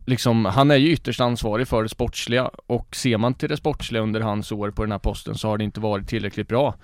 liksom, 0.08 0.46
han 0.46 0.72
är 0.72 0.76
ju 0.76 0.92
ytterst 0.92 1.22
ansvarig 1.22 1.68
för 1.68 1.84
det 1.84 1.90
sportsliga 1.90 2.52
och 2.68 2.96
ser 2.96 3.18
man 3.18 3.34
till 3.34 3.50
det 3.50 3.58
sportsliga 3.58 4.02
under 4.02 4.22
hans 4.22 4.52
år 4.52 4.72
på 4.72 4.84
den 4.84 4.92
här 4.92 5.00
posten 5.00 5.36
så 5.36 5.48
har 5.48 5.58
det 5.58 5.64
inte 5.64 5.80
varit 5.80 6.08
tillräckligt 6.08 6.48
bra. 6.48 6.76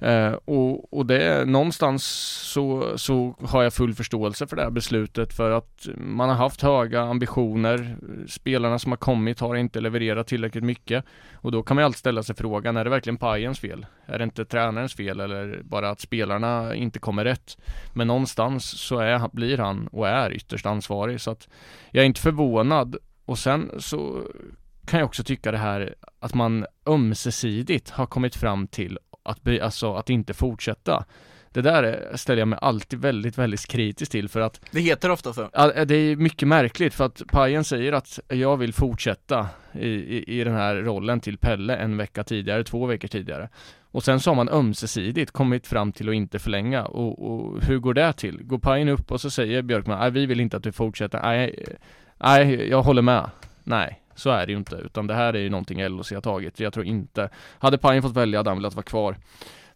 Eh, 0.00 0.32
och, 0.44 0.92
och 0.92 1.06
det 1.06 1.44
någonstans 1.44 2.04
så, 2.52 2.98
så 2.98 3.36
har 3.40 3.62
jag 3.62 3.72
full 3.72 3.94
förståelse 3.94 4.46
för 4.46 4.56
det 4.56 4.62
här 4.62 4.70
beslutet 4.70 5.32
för 5.32 5.50
att 5.50 5.88
man 5.96 6.28
har 6.28 6.36
haft 6.36 6.62
höga 6.62 7.00
ambitioner. 7.00 7.96
Spelarna 8.28 8.78
som 8.78 8.92
har 8.92 8.96
kommit 8.96 9.40
har 9.40 9.54
inte 9.54 9.80
levererat 9.80 10.26
tillräckligt 10.26 10.64
mycket 10.64 11.04
och 11.34 11.52
då 11.52 11.62
kan 11.62 11.74
man 11.74 11.82
ju 11.82 11.84
alltid 11.84 11.98
ställa 11.98 12.22
sig 12.22 12.36
frågan, 12.36 12.76
är 12.76 12.84
det 12.84 12.90
verkligen 12.90 13.16
Pajens 13.16 13.58
fel? 13.58 13.86
Är 14.06 14.18
det 14.18 14.24
inte 14.24 14.44
tränarens 14.44 14.94
fel 14.94 15.20
eller 15.20 15.60
bara 15.62 15.90
att 15.90 16.00
spelarna 16.00 16.74
inte 16.74 16.98
kommer 16.98 17.24
rätt? 17.24 17.58
Men 17.92 18.06
någonstans 18.06 18.80
så 18.80 18.98
är, 18.98 19.28
blir 19.32 19.58
han 19.58 19.86
och 19.86 20.08
är 20.08 20.32
ytterst 20.32 20.66
ansvarig 20.66 21.20
så 21.20 21.30
att 21.30 21.48
jag 21.90 22.02
är 22.02 22.06
inte 22.06 22.20
förvånad 22.20 22.96
och 23.24 23.38
sen 23.38 23.70
så 23.78 24.22
kan 24.86 25.00
jag 25.00 25.06
också 25.06 25.24
tycka 25.24 25.52
det 25.52 25.58
här 25.58 25.94
att 26.20 26.34
man 26.34 26.66
ömsesidigt 26.86 27.90
har 27.90 28.06
kommit 28.06 28.36
fram 28.36 28.66
till 28.66 28.98
att, 29.26 29.42
be, 29.42 29.64
alltså, 29.64 29.94
att 29.94 30.10
inte 30.10 30.34
fortsätta. 30.34 31.04
Det 31.52 31.62
där 31.62 32.12
ställer 32.14 32.38
jag 32.38 32.48
mig 32.48 32.58
alltid 32.62 32.98
väldigt, 32.98 33.38
väldigt 33.38 33.66
kritisk 33.66 34.12
till 34.12 34.28
för 34.28 34.40
att 34.40 34.60
Det 34.70 34.80
heter 34.80 35.10
ofta 35.10 35.32
så. 35.32 35.48
Det 35.86 35.94
är 35.94 36.16
mycket 36.16 36.48
märkligt 36.48 36.94
för 36.94 37.04
att 37.04 37.22
Pajen 37.28 37.64
säger 37.64 37.92
att 37.92 38.20
jag 38.28 38.56
vill 38.56 38.74
fortsätta 38.74 39.48
i, 39.72 39.88
i, 39.88 40.40
i 40.40 40.44
den 40.44 40.54
här 40.54 40.76
rollen 40.76 41.20
till 41.20 41.38
Pelle 41.38 41.76
en 41.76 41.96
vecka 41.96 42.24
tidigare, 42.24 42.64
två 42.64 42.86
veckor 42.86 43.08
tidigare. 43.08 43.48
Och 43.90 44.04
sen 44.04 44.20
så 44.20 44.30
har 44.30 44.34
man 44.34 44.48
ömsesidigt 44.48 45.30
kommit 45.30 45.66
fram 45.66 45.92
till 45.92 46.08
att 46.08 46.14
inte 46.14 46.38
förlänga 46.38 46.84
och, 46.84 47.30
och 47.30 47.64
hur 47.64 47.78
går 47.78 47.94
det 47.94 48.12
till? 48.12 48.42
Går 48.42 48.58
Pajen 48.58 48.88
upp 48.88 49.12
och 49.12 49.20
så 49.20 49.30
säger 49.30 49.62
Björkman, 49.62 49.98
nej 49.98 50.10
vi 50.10 50.26
vill 50.26 50.40
inte 50.40 50.56
att 50.56 50.62
du 50.62 50.72
fortsätter, 50.72 51.22
nej, 51.22 51.64
nej 52.16 52.68
jag 52.68 52.82
håller 52.82 53.02
med, 53.02 53.30
nej. 53.66 54.02
Så 54.14 54.30
är 54.30 54.46
det 54.46 54.52
ju 54.52 54.58
inte, 54.58 54.76
utan 54.76 55.06
det 55.06 55.14
här 55.14 55.34
är 55.34 55.38
ju 55.38 55.50
någonting 55.50 55.88
LHC 55.88 56.12
har 56.12 56.20
tagit. 56.20 56.60
Jag 56.60 56.72
tror 56.72 56.86
inte, 56.86 57.30
hade 57.58 57.78
Pajen 57.78 58.02
fått 58.02 58.16
välja 58.16 58.38
hade 58.38 58.50
han 58.50 58.58
velat 58.58 58.74
vara 58.74 58.82
kvar. 58.82 59.16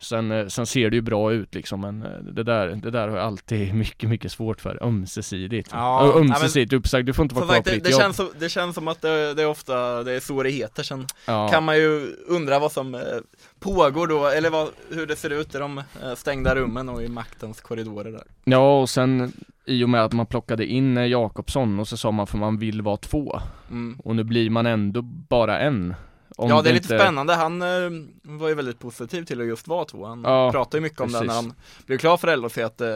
Sen, 0.03 0.31
eh, 0.31 0.47
sen 0.47 0.67
ser 0.67 0.91
det 0.91 0.97
ju 0.97 1.03
bra 1.03 1.33
ut 1.33 1.55
liksom 1.55 1.81
men 1.81 2.03
eh, 2.03 2.09
det 2.33 2.43
där, 2.43 2.69
det 2.69 2.91
där 2.91 3.09
har 3.09 3.17
jag 3.17 3.27
alltid 3.27 3.75
mycket, 3.85 4.09
mycket 4.09 4.33
svårt 4.33 4.61
för 4.61 4.83
ömsesidigt. 4.83 5.69
Ja, 5.73 6.13
ömsesidigt 6.17 6.73
uppsagt, 6.73 7.07
du 7.07 7.13
får 7.13 7.23
inte 7.23 7.35
vara 7.35 7.45
kvar 7.47 7.63
på 7.63 7.71
ditt 7.71 7.85
det 7.85 7.91
jobb. 7.91 8.01
Känns 8.01 8.17
som, 8.17 8.29
det 8.39 8.49
känns 8.49 8.75
som 8.75 8.89
att 8.89 9.03
det, 9.03 9.35
det 9.35 9.43
är 9.43 9.47
ofta, 9.47 10.03
det 10.03 10.13
är 10.13 10.21
så 10.21 10.43
det 10.43 10.51
heter. 10.51 10.83
Sen 10.83 11.07
ja. 11.27 11.49
kan 11.49 11.65
man 11.65 11.77
ju 11.77 12.17
undra 12.27 12.59
vad 12.59 12.73
som 12.73 12.95
eh, 12.95 13.01
pågår 13.61 14.07
då, 14.07 14.27
eller 14.27 14.51
vad, 14.51 14.69
hur 14.91 15.07
det 15.07 15.17
ser 15.17 15.31
ut 15.31 15.55
i 15.55 15.59
de 15.59 15.83
stängda 16.17 16.55
rummen 16.55 16.89
och 16.89 17.03
i 17.03 17.09
maktens 17.09 17.61
korridorer 17.61 18.13
där. 18.13 18.25
Ja, 18.45 18.81
och 18.81 18.91
sen 18.91 19.33
i 19.65 19.85
och 19.85 19.89
med 19.89 20.05
att 20.05 20.13
man 20.13 20.27
plockade 20.27 20.67
in 20.67 20.97
Jakobsson 20.97 21.81
och 21.81 21.89
så 21.89 21.97
sa 21.97 22.11
man 22.11 22.27
för 22.27 22.39
man 22.39 22.59
vill 22.59 22.83
vara 22.83 22.97
två. 22.97 23.41
Mm. 23.71 24.01
Och 24.05 24.17
nu 24.17 24.25
blir 24.25 24.51
man 24.51 24.67
ändå 24.67 25.03
bara 25.03 25.59
en. 25.61 25.95
Om 26.37 26.51
ja 26.51 26.63
det 26.63 26.71
är 26.71 26.75
lite 26.75 26.95
inte... 26.95 27.05
spännande, 27.05 27.35
han 27.35 27.63
eh, 27.63 27.91
var 28.23 28.49
ju 28.49 28.55
väldigt 28.55 28.79
positiv 28.79 29.25
till 29.25 29.41
att 29.41 29.47
just 29.47 29.69
vara 29.69 29.85
två, 29.85 30.07
han 30.07 30.23
ja, 30.25 30.51
pratade 30.53 30.77
ju 30.77 30.81
mycket 30.81 30.99
precis. 30.99 31.15
om 31.15 31.21
det 31.21 31.27
när 31.27 31.35
han 31.35 31.55
blev 31.87 31.99
klar 31.99 32.17
för 32.17 32.37
LHC 32.37 32.59
att 32.59 32.81
eh, 32.81 32.89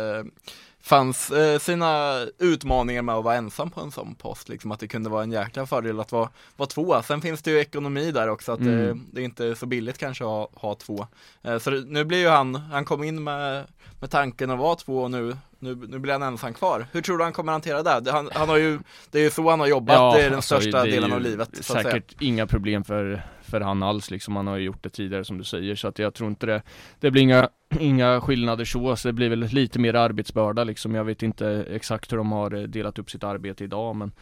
fanns 0.85 1.31
eh, 1.31 1.59
sina 1.59 2.21
utmaningar 2.39 3.03
med 3.03 3.15
att 3.15 3.25
vara 3.25 3.35
ensam 3.35 3.71
på 3.71 3.81
en 3.81 3.91
sån 3.91 4.15
post, 4.15 4.49
liksom 4.49 4.73
att 4.73 4.81
det 4.81 4.89
kunde 4.89 5.11
vara 5.11 5.23
en 5.23 5.33
jäkla 5.33 5.67
fördel 5.67 6.01
att 6.01 6.13
vara, 6.13 6.29
vara 6.57 6.67
två. 6.67 7.03
Sen 7.03 7.21
finns 7.21 7.43
det 7.43 7.51
ju 7.51 7.59
ekonomi 7.59 8.11
där 8.11 8.29
också, 8.29 8.53
att 8.53 8.61
mm. 8.61 8.77
det, 8.77 9.01
det, 9.13 9.21
är 9.21 9.25
inte 9.25 9.55
så 9.55 9.67
billigt 9.67 9.99
kanske 9.99 10.25
att 10.25 10.31
ha, 10.31 10.49
ha 10.55 10.75
två. 10.75 11.07
Eh, 11.43 11.59
så 11.59 11.71
det, 11.71 11.81
nu 11.81 12.05
blir 12.05 12.19
ju 12.19 12.29
han, 12.29 12.55
han 12.55 12.85
kom 12.85 13.05
in 13.05 13.25
med, 13.25 13.65
med 14.01 14.11
tanken 14.11 14.51
att 14.51 14.59
vara 14.59 14.75
två 14.75 15.03
och 15.03 15.11
nu 15.11 15.37
nu, 15.59 15.75
nu 15.89 15.99
blir 15.99 16.13
han 16.13 16.23
ensam 16.23 16.55
kvar. 16.55 16.87
Hur 16.93 17.03
tror 17.03 17.19
du 17.19 17.25
han 17.25 17.33
kommer 17.33 17.53
hantera 17.53 17.83
det? 17.83 18.13
Han, 18.13 18.31
han 18.33 18.49
har 18.49 18.57
ju, 18.57 18.79
det 19.11 19.19
är 19.19 19.23
ju 19.23 19.31
så 19.31 19.51
han 19.51 19.61
har 19.61 19.67
jobbat, 19.67 19.95
ja, 19.95 20.15
det 20.17 20.21
är 20.21 20.25
den 20.25 20.35
alltså, 20.35 20.61
största 20.61 20.85
delen 20.85 21.13
av 21.13 21.21
livet. 21.21 21.65
säkert 21.65 22.15
inga 22.21 22.47
problem 22.47 22.85
för, 22.85 23.27
för 23.55 23.61
han 23.61 23.83
alls 23.83 24.11
liksom, 24.11 24.37
han 24.37 24.47
har 24.47 24.57
ju 24.57 24.65
gjort 24.65 24.83
det 24.83 24.91
tidigare 24.91 25.25
som 25.25 25.39
du 25.39 25.45
säger, 25.45 25.75
så 25.75 25.89
att 25.89 25.99
jag 25.99 26.15
tror 26.15 26.31
inte 26.31 26.47
det, 26.47 26.63
det 27.01 27.11
blir 27.11 27.23
inga, 27.23 27.49
inga 27.79 28.21
skillnader 28.21 28.65
så, 28.65 28.97
så 28.97 29.09
det 29.09 29.13
blir 29.13 29.29
väl 29.29 29.41
lite 29.41 29.79
mer 29.79 29.95
arbetsbörda 29.95 30.65
liksom. 30.65 30.95
Jag 30.95 31.05
vet 31.05 31.23
inte 31.23 31.67
exakt 31.71 32.13
hur 32.13 32.17
de 32.17 32.33
har 32.33 32.55
eh, 32.55 32.63
delat 32.63 32.99
upp 32.99 33.11
sitt 33.11 33.25
arbete 33.25 33.65
idag, 33.65 33.97
men 33.97 34.13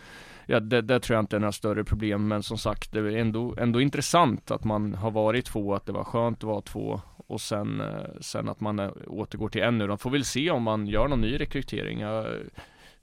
ja, 0.46 0.60
det, 0.60 0.82
det, 0.82 1.00
tror 1.00 1.14
jag 1.14 1.22
inte 1.22 1.36
är 1.36 1.40
några 1.40 1.52
större 1.52 1.84
problem, 1.84 2.28
men 2.28 2.42
som 2.42 2.58
sagt, 2.58 2.92
det 2.92 2.98
är 2.98 3.16
ändå, 3.16 3.54
ändå 3.58 3.80
intressant 3.80 4.50
att 4.50 4.64
man 4.64 4.94
har 4.94 5.10
varit 5.10 5.44
två, 5.44 5.74
att 5.74 5.86
det 5.86 5.92
var 5.92 6.04
skönt 6.04 6.38
att 6.38 6.44
vara 6.44 6.60
två 6.60 7.00
och 7.26 7.40
sen, 7.40 7.80
eh, 7.80 8.20
sen 8.20 8.48
att 8.48 8.60
man 8.60 8.78
eh, 8.78 8.90
återgår 9.06 9.48
till 9.48 9.62
en 9.62 9.78
nu. 9.78 9.86
De 9.86 9.98
får 9.98 10.10
väl 10.10 10.24
se 10.24 10.50
om 10.50 10.62
man 10.62 10.86
gör 10.86 11.08
någon 11.08 11.20
ny 11.20 11.40
rekrytering. 11.40 12.00
Jag 12.00 12.26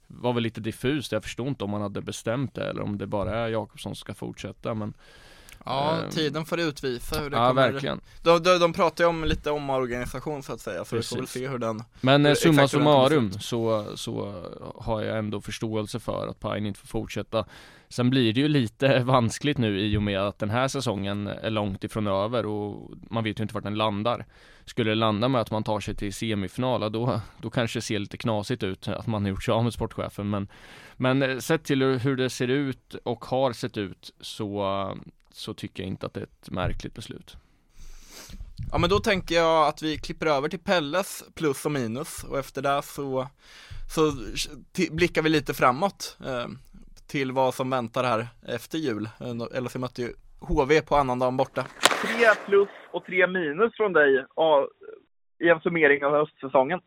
var 0.06 0.32
väl 0.32 0.42
lite 0.42 0.60
diffust, 0.60 1.12
jag 1.12 1.22
förstod 1.22 1.48
inte 1.48 1.64
om 1.64 1.70
man 1.70 1.82
hade 1.82 2.00
bestämt 2.00 2.54
det 2.54 2.70
eller 2.70 2.82
om 2.82 2.98
det 2.98 3.06
bara 3.06 3.38
är 3.38 3.48
Jakobsson 3.48 3.94
som 3.94 4.00
ska 4.00 4.14
fortsätta, 4.14 4.74
men 4.74 4.94
Ja, 5.64 6.02
eh, 6.02 6.08
tiden 6.08 6.44
får 6.44 6.60
utvisa 6.60 7.20
hur 7.20 7.30
det 7.30 7.36
ja, 7.36 7.48
kommer 7.48 7.72
verkligen. 7.72 8.00
De, 8.22 8.42
de, 8.42 8.58
de 8.58 8.72
pratar 8.72 9.04
ju 9.04 9.10
om 9.10 9.24
lite 9.24 9.50
omorganisation 9.50 10.42
så 10.42 10.52
att 10.52 10.60
säga, 10.60 10.84
så 10.84 10.96
Precis. 10.96 11.12
vi 11.12 11.16
får 11.16 11.20
väl 11.20 11.28
se 11.28 11.48
hur 11.48 11.58
den 11.58 11.82
Men 12.00 12.24
hur, 12.24 12.34
summa 12.34 12.68
summarum 12.68 13.32
så, 13.32 13.86
så 13.94 14.42
har 14.74 15.02
jag 15.02 15.18
ändå 15.18 15.40
förståelse 15.40 16.00
för 16.00 16.28
att 16.28 16.40
Pine 16.40 16.68
inte 16.68 16.80
får 16.80 16.86
fortsätta 16.86 17.44
Sen 17.92 18.10
blir 18.10 18.32
det 18.32 18.40
ju 18.40 18.48
lite 18.48 18.98
vanskligt 19.04 19.58
nu 19.58 19.80
i 19.80 19.96
och 19.96 20.02
med 20.02 20.20
att 20.20 20.38
den 20.38 20.50
här 20.50 20.68
säsongen 20.68 21.26
är 21.26 21.50
långt 21.50 21.84
ifrån 21.84 22.06
över 22.06 22.46
och 22.46 22.90
man 23.10 23.24
vet 23.24 23.40
ju 23.40 23.42
inte 23.42 23.54
vart 23.54 23.64
den 23.64 23.74
landar. 23.74 24.26
Skulle 24.64 24.90
det 24.90 24.94
landa 24.94 25.28
med 25.28 25.40
att 25.40 25.50
man 25.50 25.64
tar 25.64 25.80
sig 25.80 25.94
till 25.94 26.14
semifinal, 26.14 26.92
då, 26.92 27.20
då 27.38 27.50
kanske 27.50 27.78
det 27.78 27.82
ser 27.82 27.98
lite 27.98 28.16
knasigt 28.16 28.62
ut 28.62 28.88
att 28.88 29.06
man 29.06 29.22
har 29.22 29.28
gjort 29.28 29.44
sig 29.44 29.52
av 29.52 29.64
med 29.64 29.72
sportchefen. 29.72 30.30
Men, 30.30 30.48
men 30.96 31.42
sett 31.42 31.64
till 31.64 31.82
hur 31.82 32.16
det 32.16 32.30
ser 32.30 32.48
ut 32.48 32.94
och 33.02 33.24
har 33.24 33.52
sett 33.52 33.76
ut 33.76 34.14
så, 34.20 34.64
så 35.32 35.54
tycker 35.54 35.82
jag 35.82 35.88
inte 35.88 36.06
att 36.06 36.14
det 36.14 36.20
är 36.20 36.24
ett 36.24 36.50
märkligt 36.50 36.94
beslut. 36.94 37.36
Ja 38.72 38.78
men 38.78 38.90
då 38.90 38.98
tänker 38.98 39.34
jag 39.34 39.68
att 39.68 39.82
vi 39.82 39.98
klipper 39.98 40.26
över 40.26 40.48
till 40.48 40.58
Pelles 40.58 41.24
plus 41.34 41.66
och 41.66 41.72
minus 41.72 42.24
och 42.24 42.38
efter 42.38 42.62
det 42.62 42.82
så, 42.82 43.26
så 43.94 44.12
blickar 44.90 45.22
vi 45.22 45.28
lite 45.28 45.54
framåt. 45.54 46.18
Eh, 46.26 46.46
till 47.10 47.32
vad 47.32 47.54
som 47.54 47.70
väntar 47.70 48.04
här 48.04 48.26
efter 48.56 48.78
jul. 48.78 49.08
LHC 49.60 49.76
mötte 49.78 50.02
ju 50.02 50.12
HV 50.40 50.80
på 50.80 50.96
annandagen 50.96 51.36
borta. 51.36 51.62
Tre 52.02 52.34
plus 52.46 52.68
och 52.90 53.04
tre 53.04 53.26
minus 53.26 53.76
från 53.76 53.92
dig 53.92 54.24
i 55.38 55.48
en 55.48 55.60
summering 55.60 56.04
av 56.04 56.12
höstsäsongen. 56.12 56.80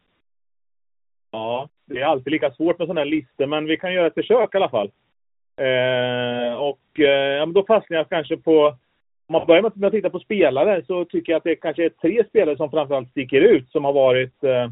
Ja, 1.31 1.69
det 1.85 1.99
är 1.99 2.05
alltid 2.05 2.33
lika 2.33 2.51
svårt 2.51 2.79
med 2.79 2.87
sådana 2.87 3.01
här 3.01 3.05
listor, 3.05 3.47
men 3.47 3.65
vi 3.65 3.77
kan 3.77 3.93
göra 3.93 4.07
ett 4.07 4.13
försök 4.13 4.53
i 4.53 4.57
alla 4.57 4.69
fall. 4.69 4.91
Eh, 5.57 6.53
och 6.53 6.99
eh, 6.99 7.37
ja, 7.37 7.45
då 7.45 7.65
fastnar 7.65 7.97
jag 7.97 8.09
kanske 8.09 8.37
på... 8.37 8.77
Om 9.27 9.33
man 9.33 9.47
börjar 9.47 9.71
med 9.75 9.87
att 9.87 9.93
titta 9.93 10.09
på 10.09 10.19
spelare 10.19 10.83
så 10.87 11.05
tycker 11.05 11.31
jag 11.31 11.37
att 11.37 11.43
det 11.43 11.55
kanske 11.55 11.85
är 11.85 11.89
tre 11.89 12.23
spelare 12.29 12.57
som 12.57 12.71
framförallt 12.71 13.09
sticker 13.09 13.41
ut 13.41 13.71
som 13.71 13.85
har 13.85 13.93
varit 13.93 14.43
eh, 14.43 14.69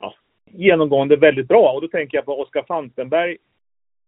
ja, 0.00 0.14
genomgående 0.44 1.16
väldigt 1.16 1.48
bra. 1.48 1.72
Och 1.74 1.80
då 1.80 1.88
tänker 1.88 2.18
jag 2.18 2.24
på 2.24 2.40
Oskar 2.40 2.62
Fantenberg 2.62 3.36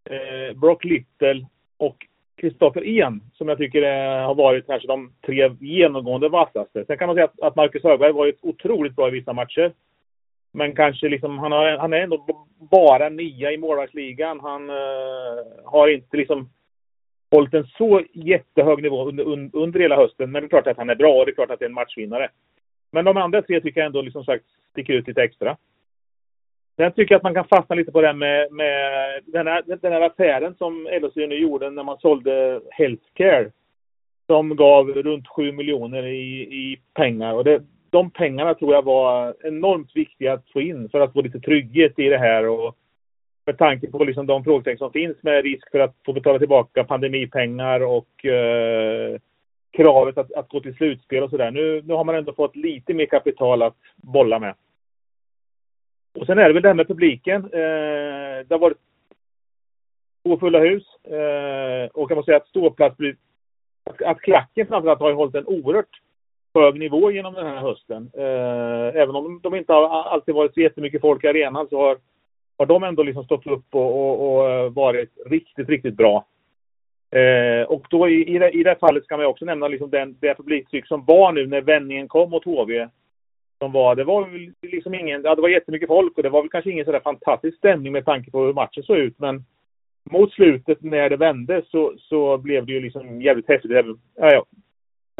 eh, 0.09 0.57
Brock 0.57 0.83
Little 0.83 1.45
och 1.77 2.05
Kristoffer 2.41 2.87
En 2.87 3.21
som 3.33 3.47
jag 3.47 3.57
tycker 3.57 3.81
är, 3.81 4.23
har 4.23 4.35
varit 4.35 4.67
kanske 4.67 4.87
de 4.87 5.13
tre 5.25 5.51
genomgående 5.59 6.29
vassaste. 6.29 6.85
Sen 6.85 6.97
kan 6.97 7.07
man 7.07 7.15
säga 7.15 7.25
att, 7.25 7.41
att 7.41 7.55
Marcus 7.55 7.83
Högberg 7.83 8.11
varit 8.11 8.39
otroligt 8.41 8.95
bra 8.95 9.07
i 9.07 9.11
vissa 9.11 9.33
matcher. 9.33 9.73
Men 10.51 10.75
kanske 10.75 11.09
liksom, 11.09 11.37
han, 11.37 11.51
har, 11.51 11.77
han 11.77 11.93
är 11.93 12.01
ändå 12.01 12.25
bara 12.71 13.09
nia 13.09 13.51
i 13.51 13.57
målvaktsligan. 13.57 14.39
Han 14.39 14.69
uh, 14.69 14.75
har 15.65 15.87
inte 15.87 16.17
liksom 16.17 16.49
hållit 17.31 17.53
en 17.53 17.67
så 17.77 18.01
jättehög 18.13 18.81
nivå 18.81 19.07
under, 19.07 19.49
under 19.53 19.79
hela 19.79 19.95
hösten. 19.95 20.31
Men 20.31 20.41
det 20.41 20.45
är 20.45 20.49
klart 20.49 20.67
att 20.67 20.77
han 20.77 20.89
är 20.89 20.95
bra 20.95 21.13
och 21.13 21.25
det 21.25 21.31
är 21.31 21.35
klart 21.35 21.51
att 21.51 21.59
det 21.59 21.65
är 21.65 21.69
en 21.69 21.73
matchvinnare. 21.73 22.29
Men 22.91 23.05
de 23.05 23.17
andra 23.17 23.41
tre 23.41 23.61
tycker 23.61 23.79
jag 23.81 23.85
ändå 23.85 24.01
liksom 24.01 24.23
sagt 24.23 24.45
sticker 24.71 24.93
ut 24.93 25.07
lite 25.07 25.23
extra. 25.23 25.57
Sen 26.77 26.91
tycker 26.91 27.13
jag 27.13 27.17
att 27.17 27.23
man 27.23 27.33
kan 27.33 27.47
fastna 27.47 27.75
lite 27.75 27.91
på 27.91 28.01
det 28.01 28.13
med, 28.13 28.51
med 28.51 29.21
den, 29.25 29.47
här, 29.47 29.63
den 29.81 29.93
här 29.93 30.01
affären 30.01 30.55
som 30.55 30.87
LHC 31.01 31.15
nu 31.15 31.35
gjorde 31.35 31.69
när 31.69 31.83
man 31.83 31.97
sålde 31.97 32.61
Healthcare. 32.71 33.51
Som 34.27 34.55
gav 34.55 34.87
runt 34.87 35.27
7 35.27 35.51
miljoner 35.51 36.05
i, 36.05 36.41
i 36.41 36.79
pengar. 36.93 37.33
Och 37.33 37.43
det, 37.43 37.61
de 37.89 38.11
pengarna 38.11 38.53
tror 38.53 38.73
jag 38.73 38.81
var 38.81 39.35
enormt 39.43 39.95
viktiga 39.95 40.33
att 40.33 40.49
få 40.53 40.61
in 40.61 40.89
för 40.89 40.99
att 40.99 41.13
få 41.13 41.21
lite 41.21 41.39
trygghet 41.39 41.99
i 41.99 42.09
det 42.09 42.17
här. 42.17 42.47
Och 42.47 42.75
med 43.45 43.57
tanke 43.57 43.91
på 43.91 44.03
liksom 44.03 44.25
de 44.25 44.43
frågetecken 44.43 44.77
som 44.77 44.91
finns 44.91 45.23
med 45.23 45.43
risk 45.43 45.71
för 45.71 45.79
att 45.79 45.95
få 46.05 46.13
betala 46.13 46.39
tillbaka 46.39 46.83
pandemipengar 46.83 47.79
och 47.79 48.25
eh, 48.25 49.19
kravet 49.71 50.17
att, 50.17 50.33
att 50.33 50.49
gå 50.49 50.59
till 50.59 50.75
slutspel 50.75 51.23
och 51.23 51.29
sådär. 51.29 51.51
Nu, 51.51 51.81
nu 51.85 51.93
har 51.93 52.03
man 52.03 52.15
ändå 52.15 52.33
fått 52.33 52.55
lite 52.55 52.93
mer 52.93 53.05
kapital 53.05 53.61
att 53.61 53.77
bolla 53.95 54.39
med. 54.39 54.55
Och 56.19 56.25
sen 56.25 56.37
är 56.37 56.47
det 56.47 56.53
väl 56.53 56.63
det 56.63 56.69
här 56.69 56.75
med 56.75 56.87
publiken. 56.87 57.43
Eh, 57.43 58.45
det 58.47 58.49
har 58.49 58.59
varit 58.59 58.77
två 60.23 60.39
fulla 60.39 60.59
hus. 60.59 60.83
Eh, 61.03 61.89
och 61.93 62.07
kan 62.07 62.15
man 62.15 62.23
säga 62.23 62.37
att 62.37 62.47
ståplats 62.47 62.97
blir... 62.97 63.15
Att, 63.83 64.01
att 64.01 64.21
klacken 64.21 64.67
framförallt 64.67 64.99
har 64.99 65.13
hållit 65.13 65.35
en 65.35 65.47
oerhört 65.47 66.01
hög 66.53 66.79
nivå 66.79 67.11
genom 67.11 67.33
den 67.33 67.45
här 67.45 67.57
hösten. 67.57 68.11
Eh, 68.13 69.01
även 69.01 69.15
om 69.15 69.39
de 69.43 69.55
inte 69.55 69.73
har 69.73 70.03
alltid 70.03 70.35
varit 70.35 70.53
så 70.53 70.61
jättemycket 70.61 71.01
folk 71.01 71.23
i 71.23 71.27
arenan 71.27 71.67
så 71.69 71.79
har 71.79 71.97
har 72.59 72.65
de 72.65 72.83
ändå 72.83 73.03
liksom 73.03 73.23
stått 73.23 73.47
upp 73.47 73.65
och, 73.75 73.99
och, 73.99 74.37
och 74.37 74.51
eh, 74.51 74.69
varit 74.69 75.09
riktigt, 75.25 75.69
riktigt 75.69 75.97
bra. 75.97 76.25
Eh, 77.11 77.67
och 77.67 77.85
då 77.89 78.09
i, 78.09 78.35
i, 78.35 78.39
det, 78.39 78.51
i 78.51 78.63
det 78.63 78.75
fallet 78.79 79.03
ska 79.03 79.17
man 79.17 79.25
också 79.25 79.45
nämna 79.45 79.67
liksom 79.67 79.89
den, 79.89 80.17
det 80.19 80.35
publiktryck 80.35 80.87
som 80.87 81.05
var 81.05 81.31
nu 81.31 81.47
när 81.47 81.61
vändningen 81.61 82.07
kom 82.07 82.29
mot 82.29 82.45
HV. 82.45 82.87
Som 83.59 83.71
var, 83.71 83.95
det 83.95 84.03
var 84.03 84.51
liksom 84.61 84.93
ingen, 84.93 85.21
ja, 85.23 85.35
det 85.35 85.41
var 85.41 85.49
jättemycket 85.49 85.87
folk 85.87 86.17
och 86.17 86.23
det 86.23 86.29
var 86.29 86.41
väl 86.41 86.49
kanske 86.49 86.71
ingen 86.71 86.85
sådär 86.85 86.99
fantastisk 86.99 87.57
stämning 87.57 87.93
med 87.93 88.05
tanke 88.05 88.31
på 88.31 88.45
hur 88.45 88.53
matchen 88.53 88.83
såg 88.83 88.97
ut. 88.97 89.19
Men 89.19 89.43
mot 90.11 90.33
slutet 90.33 90.83
när 90.83 91.09
det 91.09 91.17
vände 91.17 91.61
så, 91.67 91.93
så 91.97 92.37
blev 92.37 92.65
det 92.65 92.71
ju 92.71 92.81
liksom 92.81 93.21
jävligt 93.21 93.47
häftigt 93.47 93.71
även, 93.71 93.99
ja, 94.15 94.31
ja, 94.33 94.45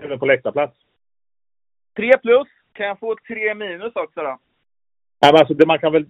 även 0.04 0.20
på 0.20 0.26
läktarplats. 0.26 0.78
Tre 2.00 2.18
plus. 2.18 2.48
Kan 2.74 2.88
jag 2.88 3.00
få 3.00 3.16
tre 3.28 3.56
minus 3.56 3.96
också 3.96 4.22
då? 4.22 4.38
Ja, 5.20 5.32
men 5.32 5.36
alltså 5.36 5.54
det 5.54 5.66
man 5.66 5.80
kan 5.80 5.94
väl... 5.94 6.06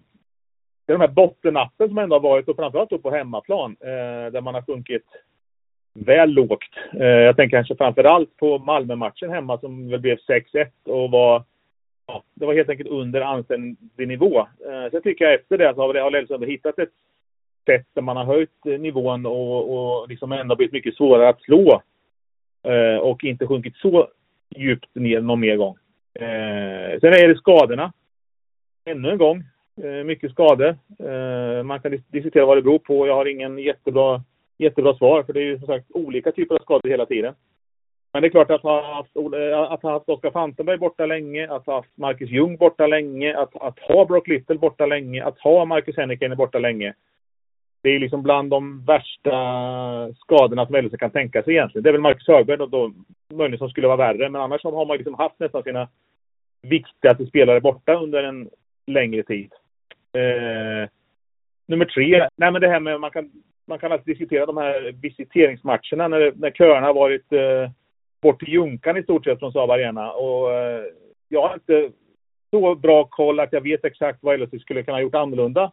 Det 0.86 0.94
är 0.94 0.98
de 0.98 1.02
här 1.02 1.14
bottennappen 1.14 1.88
som 1.88 1.98
ändå 1.98 2.16
har 2.16 2.22
varit, 2.22 2.48
och 2.48 2.56
framförallt 2.56 2.90
då 2.90 2.98
på 2.98 3.12
hemmaplan, 3.12 3.76
eh, 3.80 4.32
där 4.32 4.42
man 4.42 4.54
har 4.54 4.62
sjunkit 4.62 5.06
väl 5.94 6.30
lågt. 6.30 6.76
Eh, 6.94 7.06
jag 7.06 7.36
tänker 7.36 7.58
kanske 7.58 7.76
framförallt 7.76 8.38
på 8.38 8.58
Malmö-matchen 8.58 9.30
hemma 9.30 9.60
som 9.60 9.90
väl 9.90 10.00
blev 10.00 10.18
6-1 10.18 10.68
och 10.84 11.12
var... 11.12 11.44
Ja, 12.08 12.24
det 12.34 12.46
var 12.46 12.54
helt 12.54 12.70
enkelt 12.70 12.90
under 12.90 13.22
anständig 13.22 14.08
nivå. 14.08 14.40
Eh, 14.40 14.92
sen 14.92 15.02
tycker 15.02 15.26
jag 15.26 15.34
efter 15.34 15.58
det 15.58 15.76
så 15.76 15.82
har, 15.82 15.94
har 15.94 16.12
Lellström 16.12 16.44
hittat 16.44 16.80
ett 16.80 16.94
sätt 17.66 17.88
där 17.94 18.02
man 18.02 18.18
har 18.18 18.26
höjt 18.26 18.66
eh, 18.66 18.80
nivån 18.80 19.26
och, 19.26 20.02
och 20.02 20.10
liksom 20.10 20.32
ändå 20.32 20.56
blivit 20.56 20.74
mycket 20.74 20.96
svårare 20.96 21.30
att 21.30 21.42
slå. 21.42 21.82
Eh, 22.64 22.98
och 22.98 23.24
inte 23.24 23.48
sjunkit 23.48 23.76
så 23.76 24.08
djupt 24.56 24.96
ner 24.96 25.22
någon 25.22 25.40
mer 25.40 25.56
gång. 25.56 25.78
Eh, 26.14 27.00
sen 27.00 27.14
är 27.14 27.28
det 27.28 27.38
skadorna. 27.38 27.94
Ännu 28.86 29.10
en 29.10 29.18
gång. 29.18 29.44
Eh, 29.84 30.04
mycket 30.04 30.32
skador. 30.32 30.78
Eh, 31.00 31.64
man 31.64 31.80
kan 31.80 31.98
diskutera 32.08 32.46
vad 32.46 32.58
det 32.58 32.62
beror 32.62 32.80
på. 32.80 33.08
Jag 33.08 33.16
har 33.16 33.26
ingen 33.26 33.60
jättebra, 33.60 34.24
jättebra 34.58 34.96
svar, 34.96 35.24
för 35.24 35.34
det 35.34 35.40
är 35.40 35.44
ju 35.44 35.58
som 35.58 35.68
sagt 35.68 35.92
olika 35.92 36.32
typer 36.32 36.56
av 36.56 36.60
skador 36.60 36.90
hela 36.90 37.06
tiden. 37.06 37.34
Men 38.14 38.22
det 38.22 38.28
är 38.28 38.30
klart 38.30 38.52
att 38.52 38.62
ha 38.62 38.96
haft, 38.96 39.16
eh, 39.16 39.60
att 39.60 39.84
ha 39.84 39.92
haft 39.92 40.10
Oskar 40.10 40.32
Fantenberg 40.32 40.78
borta 40.78 41.06
länge, 41.06 41.52
att 41.52 41.66
ha 41.66 41.76
haft 41.76 41.98
Marcus 41.98 42.30
Ljung 42.30 42.58
borta 42.58 42.88
länge, 42.88 43.38
att, 43.38 43.56
att 43.56 43.80
ha 43.80 44.06
Brock 44.06 44.28
Little 44.28 44.58
borta 44.58 44.86
länge, 44.86 45.24
att 45.24 45.40
ha 45.40 45.66
Marcus 45.66 45.98
Henriken 45.98 46.38
borta 46.38 46.60
länge. 46.60 46.94
Det 47.82 47.90
är 47.90 48.00
liksom 48.00 48.24
bland 48.24 48.50
de 48.50 48.86
värsta 48.86 49.34
skadorna 50.14 50.66
som 50.66 50.76
LHC 50.76 50.98
kan 50.98 51.12
tänka 51.12 51.44
sig 51.44 51.54
egentligen. 51.54 51.84
Det 51.84 51.90
är 51.90 51.94
väl 51.94 52.02
Marcus 52.02 52.28
Högberg 52.28 52.58
då, 52.58 52.66
då 52.66 52.92
möjligen 53.34 53.60
som 53.60 53.70
skulle 53.70 53.88
vara 53.88 53.98
värre, 53.98 54.30
men 54.30 54.42
annars 54.42 54.64
har 54.64 54.86
man 54.86 54.98
liksom 54.98 55.14
haft 55.14 55.40
nästan 55.40 55.64
sina 55.64 55.90
viktigaste 56.62 57.26
spelare 57.26 57.62
borta 57.62 57.94
under 57.94 58.24
en 58.24 58.50
längre 58.88 59.24
tid. 59.24 59.52
Eh, 60.14 60.90
nummer 61.66 61.86
tre, 61.86 62.28
nej 62.36 62.52
men 62.52 62.62
det 62.62 62.68
här 62.68 62.80
med 62.80 63.00
man 63.00 63.12
kan, 63.12 63.32
man 63.68 63.80
kan 63.80 63.92
alltid 63.92 64.06
diskutera 64.06 64.46
de 64.46 64.58
här 64.58 64.92
visiteringsmatcherna 65.02 66.08
när, 66.08 66.34
när 66.36 66.52
köerna 66.52 66.88
har 66.88 66.94
varit 66.94 67.34
eh, 67.34 67.72
bort 68.22 68.40
till 68.40 68.54
Junkan 68.54 68.98
i 68.98 69.04
stort 69.04 69.26
sett 69.26 69.40
från 69.40 69.52
Saab 69.52 69.72
Arena. 69.72 70.12
Och, 70.12 70.54
eh, 70.54 70.84
jag 71.28 71.48
har 71.48 71.54
inte 71.54 71.92
så 72.52 72.76
bra 72.76 73.04
koll 73.04 73.40
att 73.40 73.54
jag 73.54 73.62
vet 73.62 73.86
exakt 73.86 74.20
vad 74.22 74.40
LHC 74.40 74.62
skulle 74.62 74.84
kunna 74.84 74.98
ha 74.98 75.02
gjort 75.02 75.16
annorlunda. 75.16 75.72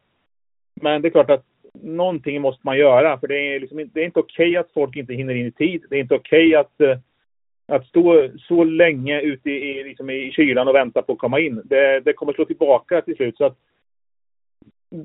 Men 0.81 1.03
det 1.03 1.09
är 1.09 1.11
klart 1.11 1.31
att 1.31 1.45
någonting 1.83 2.41
måste 2.41 2.61
man 2.65 2.79
göra. 2.79 3.19
För 3.19 3.27
det 3.27 3.55
är, 3.55 3.61
liksom, 3.61 3.91
det 3.93 4.01
är 4.01 4.05
inte 4.05 4.21
okej 4.21 4.49
okay 4.49 4.57
att 4.57 4.73
folk 4.75 4.97
inte 4.97 5.15
hinner 5.15 5.35
in 5.35 5.47
i 5.47 5.53
tid. 5.53 5.85
Det 5.91 5.97
är 5.97 6.01
inte 6.01 6.15
okej 6.15 6.49
okay 6.49 6.55
att, 6.55 6.81
eh, 6.81 6.99
att 7.69 7.87
stå 7.87 8.31
så 8.49 8.65
länge 8.65 9.21
ute 9.21 9.51
i, 9.51 9.85
liksom 9.85 10.11
i 10.11 10.33
kylan 10.33 10.69
och 10.69 10.75
vänta 10.75 11.03
på 11.03 11.13
att 11.13 11.19
komma 11.19 11.41
in. 11.41 11.63
Det, 11.65 12.01
det 12.01 12.13
kommer 12.13 12.33
slå 12.33 12.45
tillbaka 12.45 13.03
till 13.03 13.17
slut. 13.17 13.37
Så 13.37 13.45
att, 13.45 13.59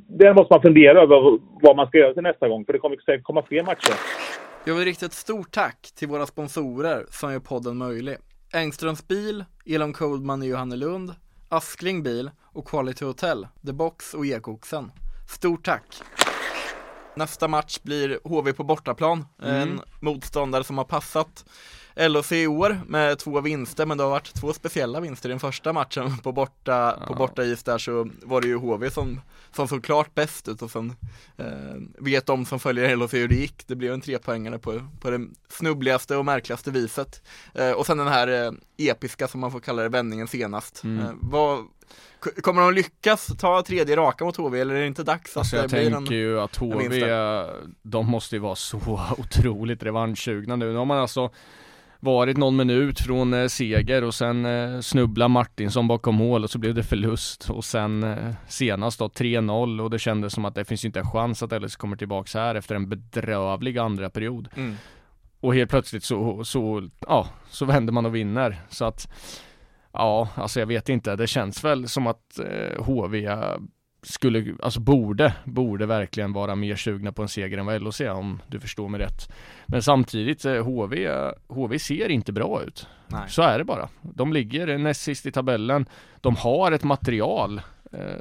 det 0.07 0.33
måste 0.33 0.53
man 0.53 0.61
fundera 0.61 1.01
över 1.01 1.39
vad 1.61 1.75
man 1.75 1.87
ska 1.87 1.97
göra 1.97 2.13
till 2.13 2.23
nästa 2.23 2.47
gång. 2.47 2.65
För 2.65 2.73
det 2.73 2.79
kommer 2.79 2.97
säkert 2.97 3.23
komma 3.23 3.43
fler 3.47 3.63
matcher. 3.63 3.93
Jag 4.65 4.75
vill 4.75 4.85
rikta 4.85 5.05
ett 5.05 5.13
stort 5.13 5.51
tack 5.51 5.91
till 5.95 6.07
våra 6.07 6.25
sponsorer 6.25 7.05
som 7.09 7.31
gör 7.31 7.39
podden 7.39 7.77
möjlig. 7.77 8.15
Engströms 8.53 9.07
bil, 9.07 9.43
Elon 9.65 9.93
Coldman 9.93 10.43
i 10.43 10.47
Johannelund, 10.47 11.11
Askling 11.49 12.03
bil 12.03 12.31
och 12.53 12.67
Quality 12.67 13.05
Hotel, 13.05 13.47
The 13.65 13.73
Box 13.73 14.13
och 14.13 14.25
Ekoxen. 14.25 14.91
Stort 15.29 15.65
tack! 15.65 15.83
Nästa 17.15 17.47
match 17.47 17.79
blir 17.83 18.19
HV 18.23 18.53
på 18.53 18.63
bortaplan, 18.63 19.25
mm. 19.43 19.61
en 19.61 19.81
motståndare 20.01 20.63
som 20.63 20.77
har 20.77 20.85
passat 20.85 21.45
LHC 21.95 22.31
i 22.31 22.47
år 22.47 22.81
med 22.87 23.19
två 23.19 23.41
vinster, 23.41 23.85
men 23.85 23.97
det 23.97 24.03
har 24.03 24.11
varit 24.11 24.33
två 24.33 24.53
speciella 24.53 24.99
vinster. 24.99 25.29
I 25.29 25.31
den 25.31 25.39
första 25.39 25.73
matchen 25.73 26.17
på 26.17 26.31
borta, 26.31 26.97
ja. 26.99 27.05
på 27.07 27.13
borta 27.13 27.43
is 27.43 27.63
där 27.63 27.77
så 27.77 28.09
var 28.23 28.41
det 28.41 28.47
ju 28.47 28.57
HV 28.57 28.89
som, 28.89 29.21
som 29.55 29.67
såg 29.67 29.83
klart 29.83 30.15
bäst 30.15 30.47
ut 30.47 30.61
och 30.61 30.71
sen 30.71 30.93
eh, 31.37 31.45
vet 31.99 32.25
de 32.25 32.45
som 32.45 32.59
följer 32.59 32.95
LHC 32.95 33.13
hur 33.13 33.27
det 33.27 33.35
gick. 33.35 33.67
Det 33.67 33.75
blev 33.75 33.93
en 33.93 34.01
trepoängare 34.01 34.59
på, 34.59 34.87
på 35.01 35.09
det 35.09 35.27
snubbligaste 35.49 36.15
och 36.17 36.25
märkligaste 36.25 36.71
viset. 36.71 37.21
Eh, 37.53 37.71
och 37.71 37.85
sen 37.85 37.97
den 37.97 38.07
här 38.07 38.45
eh, 38.45 38.51
episka, 38.77 39.27
som 39.27 39.39
man 39.39 39.51
får 39.51 39.59
kalla 39.59 39.83
det, 39.83 39.89
vändningen 39.89 40.27
senast. 40.27 40.83
Mm. 40.83 40.99
Eh, 40.99 41.11
vad, 41.21 41.65
Kommer 42.41 42.61
de 42.61 42.73
lyckas 42.73 43.31
ta 43.39 43.63
tredje 43.63 43.95
raka 43.95 44.25
mot 44.25 44.37
HV 44.37 44.59
eller 44.59 44.75
är 44.75 44.81
det 44.81 44.87
inte 44.87 45.03
dags 45.03 45.37
alltså 45.37 45.55
att 45.55 45.61
jag 45.61 45.69
det 45.69 45.89
blir 45.89 45.91
tänker 45.91 46.15
ju 46.15 46.39
att 46.39 46.55
HV, 46.55 47.15
de 47.81 48.05
måste 48.05 48.35
ju 48.35 48.39
vara 48.39 48.55
så 48.55 49.01
otroligt 49.17 49.83
revanschsugna 49.83 50.55
nu. 50.55 50.71
Nu 50.71 50.77
har 50.77 50.85
man 50.85 50.97
alltså 50.97 51.31
varit 52.01 52.37
någon 52.37 52.55
minut 52.55 52.99
från 52.99 53.33
eh, 53.33 53.47
seger 53.47 54.03
och 54.03 54.13
sen 54.13 54.45
eh, 54.45 54.79
snubbla 54.79 55.27
Martinsson 55.27 55.87
bakom 55.87 56.15
mål 56.15 56.43
och 56.43 56.49
så 56.49 56.59
blev 56.59 56.73
det 56.73 56.83
förlust 56.83 57.49
och 57.49 57.65
sen 57.65 58.03
eh, 58.03 58.33
senast 58.47 58.99
då 58.99 59.07
3-0 59.07 59.81
och 59.81 59.89
det 59.89 59.99
kändes 59.99 60.33
som 60.33 60.45
att 60.45 60.55
det 60.55 60.65
finns 60.65 60.85
inte 60.85 60.99
en 60.99 61.11
chans 61.11 61.43
att 61.43 61.61
LS 61.61 61.75
kommer 61.75 61.97
tillbaks 61.97 62.33
här 62.33 62.55
efter 62.55 62.75
en 62.75 62.89
bedrövlig 62.89 63.77
andra 63.77 64.09
period. 64.09 64.47
Mm. 64.55 64.75
Och 65.39 65.55
helt 65.55 65.69
plötsligt 65.69 66.03
så, 66.03 66.43
så, 66.43 66.89
ja, 67.07 67.27
så 67.49 67.65
vänder 67.65 67.93
man 67.93 68.05
och 68.05 68.15
vinner. 68.15 68.61
Så 68.69 68.85
att 68.85 69.07
Ja, 69.93 70.27
alltså 70.35 70.59
jag 70.59 70.67
vet 70.67 70.89
inte. 70.89 71.15
Det 71.15 71.27
känns 71.27 71.63
väl 71.63 71.87
som 71.87 72.07
att 72.07 72.39
eh, 72.39 72.83
HV 72.83 73.29
skulle, 74.03 74.55
alltså 74.61 74.79
borde, 74.79 75.33
borde 75.43 75.85
verkligen 75.85 76.33
vara 76.33 76.55
mer 76.55 76.75
sugna 76.75 77.11
på 77.11 77.21
en 77.21 77.29
seger 77.29 77.57
än 77.57 77.65
vad 77.65 77.81
LHC 77.81 78.01
om 78.01 78.41
du 78.47 78.59
förstår 78.59 78.89
mig 78.89 78.99
rätt. 78.99 79.31
Men 79.65 79.81
samtidigt, 79.81 80.43
HV, 80.43 81.05
eh, 81.05 81.31
HV 81.47 81.79
ser 81.79 82.09
inte 82.09 82.31
bra 82.31 82.63
ut. 82.63 82.87
Nej. 83.07 83.29
Så 83.29 83.41
är 83.41 83.57
det 83.57 83.63
bara. 83.63 83.89
De 84.01 84.33
ligger 84.33 84.77
näst 84.77 85.01
sist 85.01 85.25
i 85.25 85.31
tabellen. 85.31 85.85
De 86.21 86.35
har 86.35 86.71
ett 86.71 86.83
material 86.83 87.61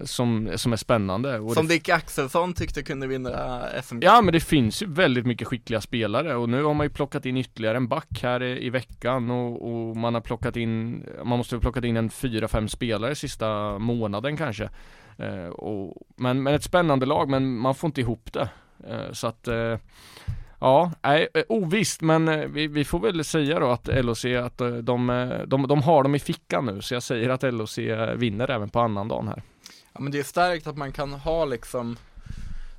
som, 0.02 0.50
som 0.56 0.72
är 0.72 0.76
spännande. 0.76 1.38
Och 1.38 1.52
som 1.52 1.68
Dick 1.68 1.88
Axelsson 1.88 2.54
tyckte 2.54 2.83
kunde 2.83 3.06
vinna 3.06 3.62
SM. 3.83 3.98
Ja 4.00 4.22
men 4.22 4.33
det 4.33 4.40
finns 4.40 4.83
ju 4.83 4.87
väldigt 4.87 5.26
mycket 5.26 5.48
skickliga 5.48 5.80
spelare 5.80 6.35
och 6.35 6.48
nu 6.48 6.62
har 6.62 6.74
man 6.74 6.87
ju 6.87 6.90
plockat 6.90 7.26
in 7.26 7.37
ytterligare 7.37 7.76
en 7.76 7.88
back 7.88 8.22
här 8.22 8.42
i, 8.42 8.66
i 8.66 8.70
veckan 8.70 9.30
och, 9.30 9.70
och, 9.70 9.96
man 9.96 10.14
har 10.14 10.20
plockat 10.20 10.56
in, 10.56 11.04
man 11.24 11.38
måste 11.38 11.56
ha 11.56 11.61
plockat 11.61 11.85
in 11.85 11.96
en 11.96 12.11
fyra, 12.11 12.48
fem 12.48 12.68
spelare 12.68 13.14
sista 13.14 13.78
månaden 13.78 14.37
kanske. 14.37 14.70
Eh, 15.18 15.46
och, 15.46 16.06
men, 16.16 16.42
men 16.42 16.54
ett 16.54 16.64
spännande 16.64 17.06
lag 17.06 17.28
men 17.28 17.56
man 17.56 17.74
får 17.74 17.88
inte 17.88 18.00
ihop 18.00 18.33
det. 18.33 18.48
Eh, 18.88 19.12
så 19.12 19.26
att 19.26 19.48
eh, 19.48 19.76
Ja, 20.61 20.92
nej, 21.02 21.28
eh, 21.35 21.42
ovisst 21.48 22.02
men 22.02 22.28
eh, 22.28 22.46
vi, 22.46 22.66
vi, 22.66 22.85
får 22.85 23.00
väl 23.00 23.24
säga 23.24 23.59
då 23.59 23.70
att 23.70 24.04
LOC 24.04 24.24
att 24.24 24.61
eh, 24.61 24.68
de, 24.68 25.30
de, 25.46 25.68
de 25.68 25.83
har 25.83 26.02
dem 26.02 26.14
i 26.14 26.18
fickan 26.18 26.66
nu 26.66 26.80
så 26.80 26.94
jag 26.94 27.02
säger 27.02 27.28
att 27.28 27.42
LOC 27.42 27.78
vinner 28.16 28.50
även 28.50 28.68
på 28.68 28.80
annan 28.80 29.09
dagen 29.09 29.28
här. 29.28 29.42
Ja 29.92 30.00
men 30.00 30.12
det 30.12 30.18
är 30.18 30.24
starkt 30.24 30.66
att 30.66 30.76
man 30.76 30.92
kan 30.92 31.12
ha 31.12 31.44
liksom 31.44 31.96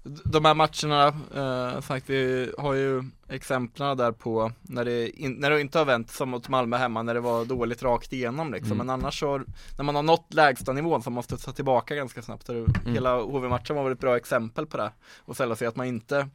de 0.03 0.45
här 0.45 0.53
matcherna, 0.53 1.07
eh, 1.35 1.81
sagt, 1.81 2.09
vi 2.09 2.51
har 2.57 2.73
ju 2.73 3.03
exemplen 3.31 3.97
där 3.97 4.11
på 4.11 4.51
när 4.61 4.85
det, 4.85 5.09
in, 5.09 5.33
när 5.33 5.49
det 5.49 5.61
inte 5.61 5.77
har 5.77 5.85
vänt 5.85 6.11
som 6.11 6.29
mot 6.29 6.49
Malmö 6.49 6.77
hemma 6.77 7.03
när 7.03 7.13
det 7.13 7.19
var 7.19 7.45
dåligt 7.45 7.83
rakt 7.83 8.13
igenom 8.13 8.53
liksom. 8.53 8.71
Mm. 8.71 8.77
Men 8.77 8.89
annars 8.89 9.19
så, 9.19 9.41
när 9.77 9.83
man 9.83 9.95
har 9.95 10.03
nått 10.03 10.33
lägsta 10.33 10.73
nivån 10.73 11.03
så 11.03 11.09
måste 11.09 11.37
ta 11.37 11.51
tillbaka 11.51 11.95
ganska 11.95 12.21
snabbt. 12.21 12.49
Mm. 12.49 12.73
Hela 12.85 13.21
HV-matchen 13.21 13.75
var 13.75 13.83
väl 13.83 13.93
ett 13.93 13.99
bra 13.99 14.17
exempel 14.17 14.65
på 14.65 14.77
det. 14.77 14.91
Och 15.17 15.35
ställa 15.35 15.55
sig 15.55 15.67
att 15.67 15.75
man 15.75 15.85
inte, 15.85 16.29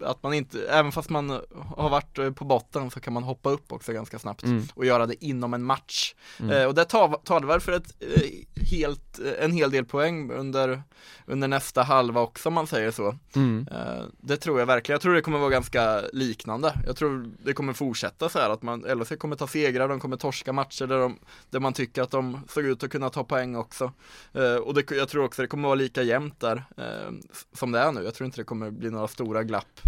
att 0.00 0.22
man 0.22 0.34
inte, 0.34 0.68
även 0.68 0.92
fast 0.92 1.10
man 1.10 1.40
har 1.76 1.90
varit 1.90 2.36
på 2.36 2.44
botten 2.44 2.90
så 2.90 3.00
kan 3.00 3.12
man 3.12 3.22
hoppa 3.22 3.50
upp 3.50 3.72
också 3.72 3.92
ganska 3.92 4.18
snabbt 4.18 4.42
mm. 4.42 4.66
och 4.74 4.84
göra 4.84 5.06
det 5.06 5.24
inom 5.24 5.54
en 5.54 5.62
match. 5.62 6.14
Mm. 6.40 6.50
Eh, 6.50 6.66
och 6.66 6.74
det 6.74 6.84
det 7.40 7.46
väl 7.46 7.60
för 7.60 7.72
ett 7.72 7.94
eh, 8.00 8.66
helt, 8.70 9.18
en 9.38 9.52
hel 9.52 9.70
del 9.70 9.84
poäng 9.84 10.30
under, 10.30 10.82
under 11.26 11.48
nästa 11.48 11.82
halva 11.82 12.20
också 12.20 12.48
om 12.48 12.54
man 12.54 12.66
säger 12.66 12.90
så. 12.90 13.18
Mm. 13.36 13.68
Eh, 13.70 14.04
det 14.20 14.36
tror 14.36 14.58
jag 14.58 14.66
verkligen. 14.66 14.94
Jag 14.94 15.02
tror 15.02 15.14
det 15.14 15.20
kommer 15.20 15.38
vara 15.38 15.50
ganska 15.50 16.02
liknande. 16.28 16.72
Jag 16.86 16.96
tror 16.96 17.30
det 17.44 17.52
kommer 17.52 17.72
fortsätta 17.72 18.28
så 18.28 18.38
här 18.38 18.50
att 18.50 18.62
man, 18.62 18.80
LHC 18.80 19.12
kommer 19.18 19.36
ta 19.36 19.46
segrar, 19.46 19.88
de 19.88 20.00
kommer 20.00 20.16
torska 20.16 20.52
matcher 20.52 20.86
där, 20.86 20.98
de, 20.98 21.18
där 21.50 21.60
man 21.60 21.72
tycker 21.72 22.02
att 22.02 22.10
de 22.10 22.40
såg 22.48 22.64
ut 22.64 22.82
att 22.82 22.90
kunna 22.90 23.10
ta 23.10 23.24
poäng 23.24 23.56
också. 23.56 23.92
Eh, 24.32 24.54
och 24.54 24.74
det, 24.74 24.90
jag 24.90 25.08
tror 25.08 25.24
också 25.24 25.42
det 25.42 25.48
kommer 25.48 25.68
vara 25.68 25.74
lika 25.74 26.02
jämnt 26.02 26.40
där 26.40 26.64
eh, 26.76 27.12
som 27.52 27.72
det 27.72 27.78
är 27.78 27.92
nu. 27.92 28.02
Jag 28.02 28.14
tror 28.14 28.26
inte 28.26 28.40
det 28.40 28.44
kommer 28.44 28.70
bli 28.70 28.90
några 28.90 29.08
stora 29.08 29.42
glapp 29.42 29.80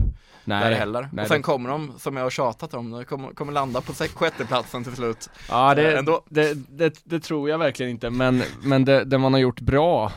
nej, 0.44 0.70
där 0.70 0.79
heller. 0.79 1.09
Nej, 1.12 1.22
och 1.22 1.29
sen 1.29 1.37
det... 1.37 1.42
kommer 1.42 1.70
de, 1.70 1.92
som 1.98 2.16
jag 2.16 2.22
har 2.22 2.31
tjatat 2.31 2.74
om, 2.74 2.90
de 2.90 3.05
kommer, 3.05 3.29
kommer 3.35 3.53
landa 3.53 3.81
på 3.81 3.92
sjätteplatsen 3.92 4.85
till 4.85 4.96
slut. 4.96 5.31
Ja, 5.48 5.74
det, 5.74 5.98
Ändå. 5.98 6.22
Det, 6.29 6.55
det, 7.05 7.20
tror 7.20 7.50
jag 7.50 7.59
verkligen 7.59 7.90
inte, 7.90 8.11
men, 8.11 8.42
men 8.62 8.85
det, 8.85 9.05
det 9.05 9.18
man 9.18 9.33
har 9.33 9.40
gjort 9.40 9.61
bra 9.61 10.12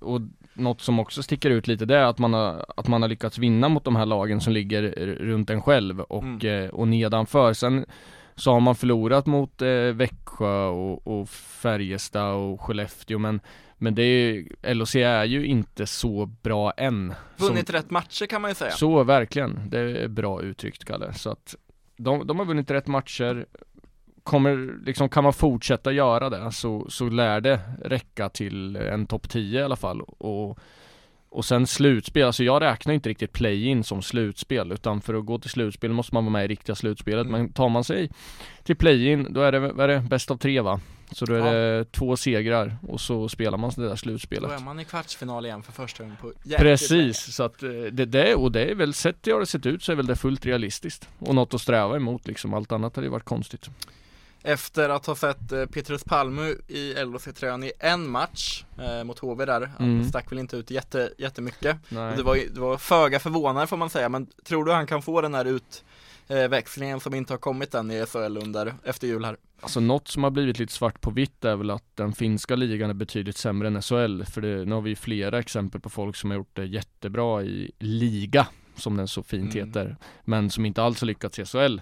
och 0.00 0.20
något 0.58 0.80
som 0.80 0.98
också 0.98 1.22
sticker 1.22 1.50
ut 1.50 1.66
lite 1.66 1.84
det 1.84 1.96
är 1.96 2.04
att 2.04 2.18
man 2.18 2.32
har, 2.32 2.64
att 2.76 2.88
man 2.88 3.02
har 3.02 3.08
lyckats 3.08 3.38
vinna 3.38 3.68
mot 3.68 3.84
de 3.84 3.96
här 3.96 4.06
lagen 4.06 4.40
som 4.40 4.52
ligger 4.52 4.82
runt 5.20 5.50
en 5.50 5.62
själv 5.62 6.00
och, 6.00 6.22
Mm. 6.22 6.64
eh, 6.64 6.70
och 6.70 6.88
nedanför. 6.88 7.52
Sen 7.52 7.86
så 8.34 8.52
har 8.52 8.60
man 8.60 8.74
förlorat 8.74 9.26
mot 9.26 9.62
eh, 9.62 9.68
Växjö 9.70 10.64
och, 10.66 11.06
och 11.20 11.28
Färjestad 11.28 12.34
och 12.34 12.60
Skellefteå 12.60 13.18
men 13.18 13.40
men 13.80 13.94
det 13.94 14.02
är, 14.02 14.44
LHC 14.74 14.94
är 14.96 15.24
ju 15.24 15.46
inte 15.46 15.86
så 15.86 16.26
bra 16.26 16.70
än. 16.76 17.14
Som- 17.36 17.48
Vunnit 17.48 17.70
rätt 17.70 17.90
matcher 17.90 18.26
kan 18.26 18.42
man 18.42 18.50
ju 18.50 18.54
säga. 18.54 18.70
så 18.70 19.04
verkligen, 19.04 19.60
det 19.70 19.78
är 19.78 20.08
bra 20.08 20.42
uttryckt 20.42 20.84
Kalle. 20.84 21.12
Så 21.12 21.30
att 21.30 21.54
de, 21.96 22.26
de 22.26 22.38
har 22.38 22.46
vunnit 22.46 22.70
rätt 22.70 22.86
matcher 22.86 23.46
Kommer, 24.28 24.84
liksom, 24.86 25.08
kan 25.08 25.24
man 25.24 25.32
fortsätta 25.32 25.92
göra 25.92 26.30
det 26.30 26.52
så, 26.52 26.86
så 26.90 27.08
lär 27.08 27.40
det 27.40 27.60
räcka 27.84 28.28
till 28.28 28.76
en 28.76 29.06
topp 29.06 29.28
10 29.28 29.60
i 29.60 29.62
alla 29.62 29.76
fall 29.76 30.00
och, 30.00 30.58
och 31.30 31.44
sen 31.44 31.66
slutspel, 31.66 32.26
alltså 32.26 32.44
jag 32.44 32.62
räknar 32.62 32.94
inte 32.94 33.08
riktigt 33.08 33.32
play-in 33.32 33.84
som 33.84 34.02
slutspel 34.02 34.72
utan 34.72 35.00
för 35.00 35.14
att 35.14 35.26
gå 35.26 35.38
till 35.38 35.50
slutspel 35.50 35.92
måste 35.92 36.14
man 36.14 36.24
vara 36.24 36.32
med 36.32 36.44
i 36.44 36.48
riktiga 36.48 36.74
slutspelet 36.76 37.26
Mm. 37.26 37.40
men 37.42 37.52
tar 37.52 37.68
man 37.68 37.84
sig 37.84 38.10
till 38.62 38.76
play-in 38.76 39.26
då 39.30 39.40
är 39.40 39.52
det, 39.52 39.58
vad 39.58 39.80
är 39.80 39.88
det, 39.88 40.00
bäst 40.00 40.30
av 40.30 40.36
tre 40.36 40.60
va? 40.60 40.80
Så 41.12 41.24
då 41.24 41.34
är 41.34 41.38
Ja. 41.38 41.52
det 41.52 41.84
två 41.92 42.16
segrar 42.16 42.76
och 42.88 43.00
så 43.00 43.28
spelar 43.28 43.58
man 43.58 43.70
det 43.76 43.82
där 43.82 43.88
Då 43.90 43.96
slutspelet 43.96 44.50
är 44.50 44.64
man 44.64 44.80
i 44.80 44.84
kvartsfinal 44.84 45.46
igen 45.46 45.62
för 45.62 45.72
första 45.72 46.02
gången 46.02 46.16
på 46.20 46.26
jäkligt 46.28 46.46
länge. 46.50 46.58
Precis, 46.62 47.34
så 47.34 47.42
att 47.42 47.62
eh, 47.62 47.68
det, 47.70 48.04
det, 48.04 48.34
och 48.34 48.52
det 48.52 48.64
är 48.64 48.74
väl, 48.74 48.94
sett 48.94 49.22
det 49.22 49.30
har 49.30 49.40
det 49.40 49.46
sett 49.46 49.66
ut 49.66 49.82
så 49.82 49.92
är 49.92 49.96
väl 49.96 50.06
det 50.06 50.16
fullt 50.16 50.46
realistiskt 50.46 51.08
Och 51.18 51.34
något 51.34 51.54
att 51.54 51.60
sträva 51.60 51.96
emot 51.96 52.26
liksom, 52.26 52.54
allt 52.54 52.72
annat 52.72 52.96
hade 52.96 53.06
ju 53.06 53.10
varit 53.10 53.24
konstigt 53.24 53.70
Efter 54.42 54.88
att 54.88 55.06
ha 55.06 55.16
sett 55.16 55.52
eh, 55.52 55.66
Petrus 55.66 56.04
Palmu 56.04 56.56
i 56.68 56.94
LHC-tröjan 56.94 57.64
i 57.64 57.72
en 57.78 58.10
match 58.10 58.64
eh, 58.78 59.04
mot 59.04 59.18
HV 59.18 59.44
där, 59.44 59.70
han 59.78 59.90
Mm. 59.92 60.08
stack 60.08 60.32
väl 60.32 60.38
inte 60.38 60.56
ut 60.56 60.70
jätte, 60.70 61.12
jättemycket. 61.18 61.76
Nej. 61.88 62.16
Det 62.16 62.22
var, 62.22 62.36
det 62.54 62.60
var 62.60 62.76
föga 62.78 63.20
förvånande 63.20 63.66
får 63.66 63.76
man 63.76 63.90
säga, 63.90 64.08
men 64.08 64.26
tror 64.44 64.64
du 64.64 64.72
han 64.72 64.86
kan 64.86 65.02
få 65.02 65.20
den 65.20 65.34
här 65.34 65.60
utväxlingen 66.28 67.00
som 67.00 67.14
inte 67.14 67.32
har 67.32 67.38
kommit 67.38 67.74
än 67.74 67.90
i 67.90 68.06
SHL 68.06 68.38
under, 68.42 68.74
efter 68.84 69.06
jul 69.06 69.24
här? 69.24 69.36
Alltså 69.60 69.80
något 69.80 70.08
som 70.08 70.24
har 70.24 70.30
blivit 70.30 70.58
lite 70.58 70.72
svart 70.72 71.00
på 71.00 71.10
vitt 71.10 71.44
är 71.44 71.56
väl 71.56 71.70
att 71.70 71.96
den 71.96 72.12
finska 72.12 72.56
ligan 72.56 72.90
är 72.90 72.94
betydligt 72.94 73.36
sämre 73.36 73.68
än 73.68 73.82
SHL 73.82 74.22
För 74.24 74.40
det, 74.40 74.64
nu 74.64 74.74
har 74.74 74.80
vi 74.82 74.90
ju 74.90 74.96
flera 74.96 75.38
exempel 75.38 75.80
på 75.80 75.90
folk 75.90 76.16
som 76.16 76.30
har 76.30 76.36
gjort 76.36 76.56
det 76.56 76.64
jättebra 76.64 77.42
i 77.42 77.70
liga 77.78 78.46
Som 78.76 78.96
den 78.96 79.08
så 79.08 79.22
fint 79.22 79.54
Mm. 79.54 79.68
heter 79.68 79.96
Men 80.24 80.50
som 80.50 80.66
inte 80.66 80.82
alls 80.82 81.00
har 81.00 81.06
lyckats 81.06 81.38
i 81.38 81.44
SHL 81.44 81.78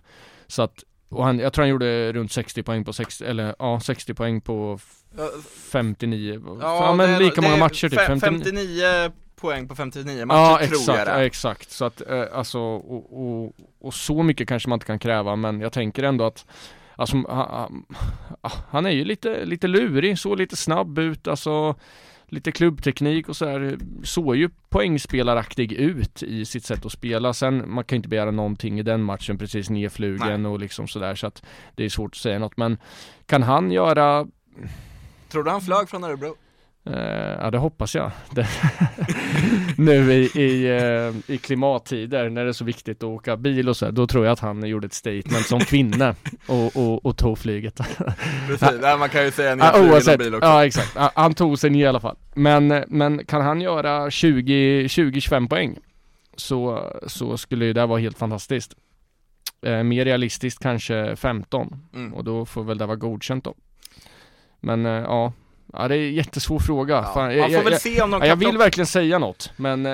Så 0.47 0.62
att, 0.62 0.85
och 1.09 1.25
han, 1.25 1.38
jag 1.38 1.53
tror 1.53 1.62
han 1.62 1.71
gjorde 1.71 2.12
runt 2.12 2.33
60 2.33 2.62
poäng 2.62 2.85
på 2.85 2.92
60, 2.92 3.25
eller 3.25 3.55
ja 3.59 3.81
60 3.81 4.14
poäng 4.14 4.40
på 4.40 4.75
f- 4.81 4.92
Ja, 5.19 5.29
59 5.73 6.40
Ja, 6.61 6.95
men 6.95 7.11
det- 7.11 7.19
lika 7.19 7.40
det 7.40 7.47
många 7.49 7.57
matcher 7.61 7.88
typ, 7.88 7.99
fe- 7.99 8.07
59 8.21 8.45
59 8.45 9.12
poäng 9.40 9.69
på 9.69 9.75
59 9.75 10.25
matcher 10.27 10.37
Ja 10.38 10.57
tror 10.59 10.69
exakt, 10.69 10.99
jag 10.99 11.09
ja, 11.09 11.19
det. 11.19 11.25
exakt. 11.27 11.71
Så 11.71 11.85
att 11.85 12.01
eh, 12.11 12.25
alltså 12.33 12.59
och, 12.61 13.21
och, 13.45 13.53
och 13.81 13.95
så 13.95 14.23
mycket 14.23 14.49
kanske 14.49 14.69
man 14.69 14.77
inte 14.77 14.87
kan 14.87 14.99
kräva 14.99 15.37
men 15.37 15.61
jag 15.61 15.73
tänker 15.73 16.03
ändå 16.03 16.25
att 16.25 16.47
Alltså 16.99 17.16
han, 17.16 17.27
han, 17.29 17.85
han 18.71 18.87
är 18.87 18.90
ju 18.90 19.05
lite, 19.05 19.45
lite 19.45 19.66
lurig, 19.69 20.19
så 20.19 20.35
lite 20.35 20.57
snabb 20.57 20.99
ut, 20.99 21.29
alltså 21.29 21.75
Lite 22.28 22.52
klubbteknik 22.52 23.28
och 23.28 23.36
så 23.36 23.46
här, 23.46 23.78
såg 24.04 24.36
ju 24.36 24.50
poängspelaraktig 24.68 25.72
ut 25.72 26.22
i 26.22 26.44
sitt 26.44 26.64
sätt 26.64 26.86
att 26.86 26.92
spela. 26.92 27.32
Sen, 27.32 27.70
man 27.70 27.84
kan 27.84 27.96
ju 27.96 27.98
inte 27.98 28.08
begära 28.08 28.30
någonting 28.30 28.78
i 28.78 28.82
den 28.82 29.02
matchen, 29.02 29.38
precis 29.38 29.70
nedflugen 29.70 30.46
och 30.46 30.60
liksom 30.60 30.88
sådär 30.88 31.14
så 31.14 31.26
att 31.26 31.42
det 31.74 31.84
är 31.84 31.88
svårt 31.88 32.10
att 32.12 32.16
säga 32.16 32.38
något. 32.38 32.56
Men 32.56 32.78
kan 33.26 33.42
han 33.42 33.70
göra 33.70 34.26
Tror 35.28 35.44
du 35.44 35.50
han 35.50 35.60
flög 35.60 35.88
från 35.88 36.04
Örebro? 36.04 36.36
Eh, 36.87 37.37
ja 37.40 37.51
det 37.51 37.59
hoppas 37.59 37.94
jag. 37.94 38.11
Nu 39.77 40.12
i, 40.12 40.40
i, 40.40 40.66
eh, 40.79 41.35
i 41.35 41.38
klimattider 41.38 42.31
när 42.31 42.44
det 42.44 42.51
är 42.51 42.53
så 42.53 42.64
viktigt 42.64 42.96
att 42.96 43.03
åka 43.09 43.37
bil 43.37 43.68
och 43.68 43.77
så 43.77 43.85
här, 43.85 43.92
då 43.92 44.07
tror 44.07 44.25
jag 44.25 44.33
att 44.33 44.40
han 44.40 44.68
gjorde 44.68 44.87
ett 44.87 44.94
statement 44.94 45.46
som 45.46 45.61
kvinna 45.61 46.14
och, 46.46 46.77
och, 46.77 47.07
och 47.07 47.16
tog 47.16 47.38
flyget. 47.38 47.77
Precis, 48.49 48.68
Nej, 48.81 48.99
man 48.99 49.09
kan 49.09 49.25
ju 49.25 49.31
säga 49.31 49.49
Ja, 49.49 49.55
nedflugen 49.57 49.92
oavsett, 49.92 50.18
bil 50.18 50.35
också. 50.35 50.46
ja 50.49 50.66
exakt. 50.66 50.92
Ja, 50.96 51.11
han 51.14 51.35
tog 51.35 51.59
sig 51.59 51.70
ner 51.70 51.85
i 51.85 51.87
alla 51.87 52.01
fall. 52.01 52.16
Men, 52.35 52.85
men 52.88 53.25
kan 53.25 53.42
han 53.42 53.61
göra 53.61 54.09
20-25 54.09 55.49
poäng 55.49 55.79
så, 56.37 56.90
så 57.07 57.37
skulle 57.37 57.72
det 57.72 57.87
vara 57.87 58.01
helt 58.01 58.18
fantastiskt. 58.18 58.75
Eh, 59.66 59.83
mer 59.83 60.05
realistiskt 60.05 60.62
kanske 60.62 61.16
15 61.16 61.77
Mm. 61.94 62.14
och 62.14 62.25
då 62.25 62.46
får 62.46 62.64
väl 62.64 62.79
det 62.79 62.87
vara 62.87 62.96
godkänt 62.96 63.44
då. 63.44 63.55
Men 64.61 64.85
ja, 64.85 65.33
ja 65.72 65.88
det 65.88 65.96
är 65.96 66.09
en 66.09 66.14
jättesvår 66.14 66.59
fråga. 66.59 66.94
Ja, 66.94 67.02
Fan, 67.02 67.14
man 67.24 67.37
jag- 67.37 67.52
får 67.52 67.62
väl 67.64 67.72
jag- 67.72 67.81
se 67.83 68.02
om 68.02 68.11
de 68.11 68.16
Ja, 68.16 68.20
kan 68.20 68.29
jag 68.29 68.37
vill 68.37 68.48
plocka- 68.48 68.59
verkligen 68.64 68.87
säga 68.87 69.18
något, 69.18 69.50
men 69.57 69.87
eh, 69.87 69.92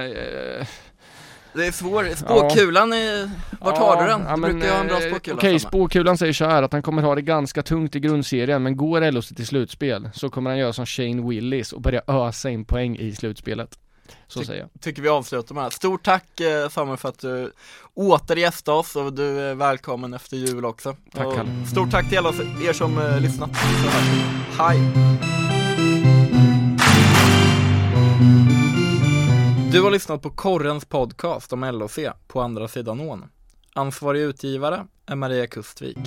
Det 1.54 1.66
är 1.66 1.72
svårt, 1.72 2.04
spåkulan 2.18 2.92
är, 2.92 3.30
vart 3.60 3.78
har 3.78 4.02
du 4.02 4.08
den? 4.08 4.20
ja, 4.28 4.34
du 4.34 4.40
men, 4.40 4.50
brukar 4.50 4.66
ju 4.66 4.72
ha 4.74 4.80
en 4.80 4.86
bra 4.86 4.96
eh, 5.02 5.08
spåkula 5.10 5.36
Okej, 5.36 5.58
Samma. 5.58 5.70
spåkulan 5.70 6.18
säger 6.18 6.32
så 6.32 6.44
här 6.44 6.62
att 6.62 6.72
han 6.72 6.82
kommer 6.82 7.02
ha 7.02 7.14
det 7.14 7.22
ganska 7.22 7.62
tungt 7.62 7.96
i 7.96 8.00
grundserien, 8.00 8.62
men 8.62 8.76
går 8.76 9.00
LHC 9.10 9.28
till 9.34 9.46
slutspel 9.46 10.10
så 10.14 10.30
kommer 10.30 10.50
han 10.50 10.58
göra 10.58 10.72
som 10.72 10.86
Shane 10.86 11.28
Willis 11.28 11.72
och 11.72 11.80
börja 11.80 12.02
ösa 12.06 12.50
in 12.50 12.64
poäng 12.64 12.96
i 12.96 13.12
slutspelet. 13.12 13.78
Så 14.28 14.38
Ty- 14.40 14.46
säger 14.46 14.60
jag. 14.60 14.68
Tycker 14.80 15.02
vi 15.02 15.08
avslutar 15.08 15.54
med 15.54 15.60
det 15.60 15.64
här. 15.64 15.70
Stort 15.70 16.02
tack 16.04 16.40
eh, 16.40 16.68
Samuel 16.68 16.96
för 16.98 17.08
att 17.08 17.18
du 17.18 17.52
åter 17.94 18.36
gästade 18.36 18.78
oss 18.78 18.96
och 18.96 19.12
du 19.12 19.40
är 19.40 19.54
välkommen 19.54 20.14
efter 20.14 20.36
jul 20.36 20.64
också. 20.64 20.96
Tack, 21.14 21.26
och 21.26 21.34
Kalle. 21.34 21.50
Stort 21.70 21.90
tack 21.90 22.08
till 22.08 22.18
alla 22.18 22.28
er 22.68 22.72
som 22.72 22.98
eh, 22.98 23.20
lyssnat. 23.20 23.50
Hej! 24.58 24.80
Du 29.72 29.82
har 29.82 29.90
lyssnat 29.90 30.22
på 30.22 30.30
Korrens 30.30 30.84
podcast 30.84 31.52
om 31.52 31.64
LHC 31.64 31.98
på 32.28 32.40
andra 32.40 32.68
sidan 32.68 33.00
ån. 33.00 33.24
Ansvarig 33.74 34.20
utgivare 34.20 34.86
är 35.06 35.16
Maria 35.16 35.46
Kustvik. 35.46 35.98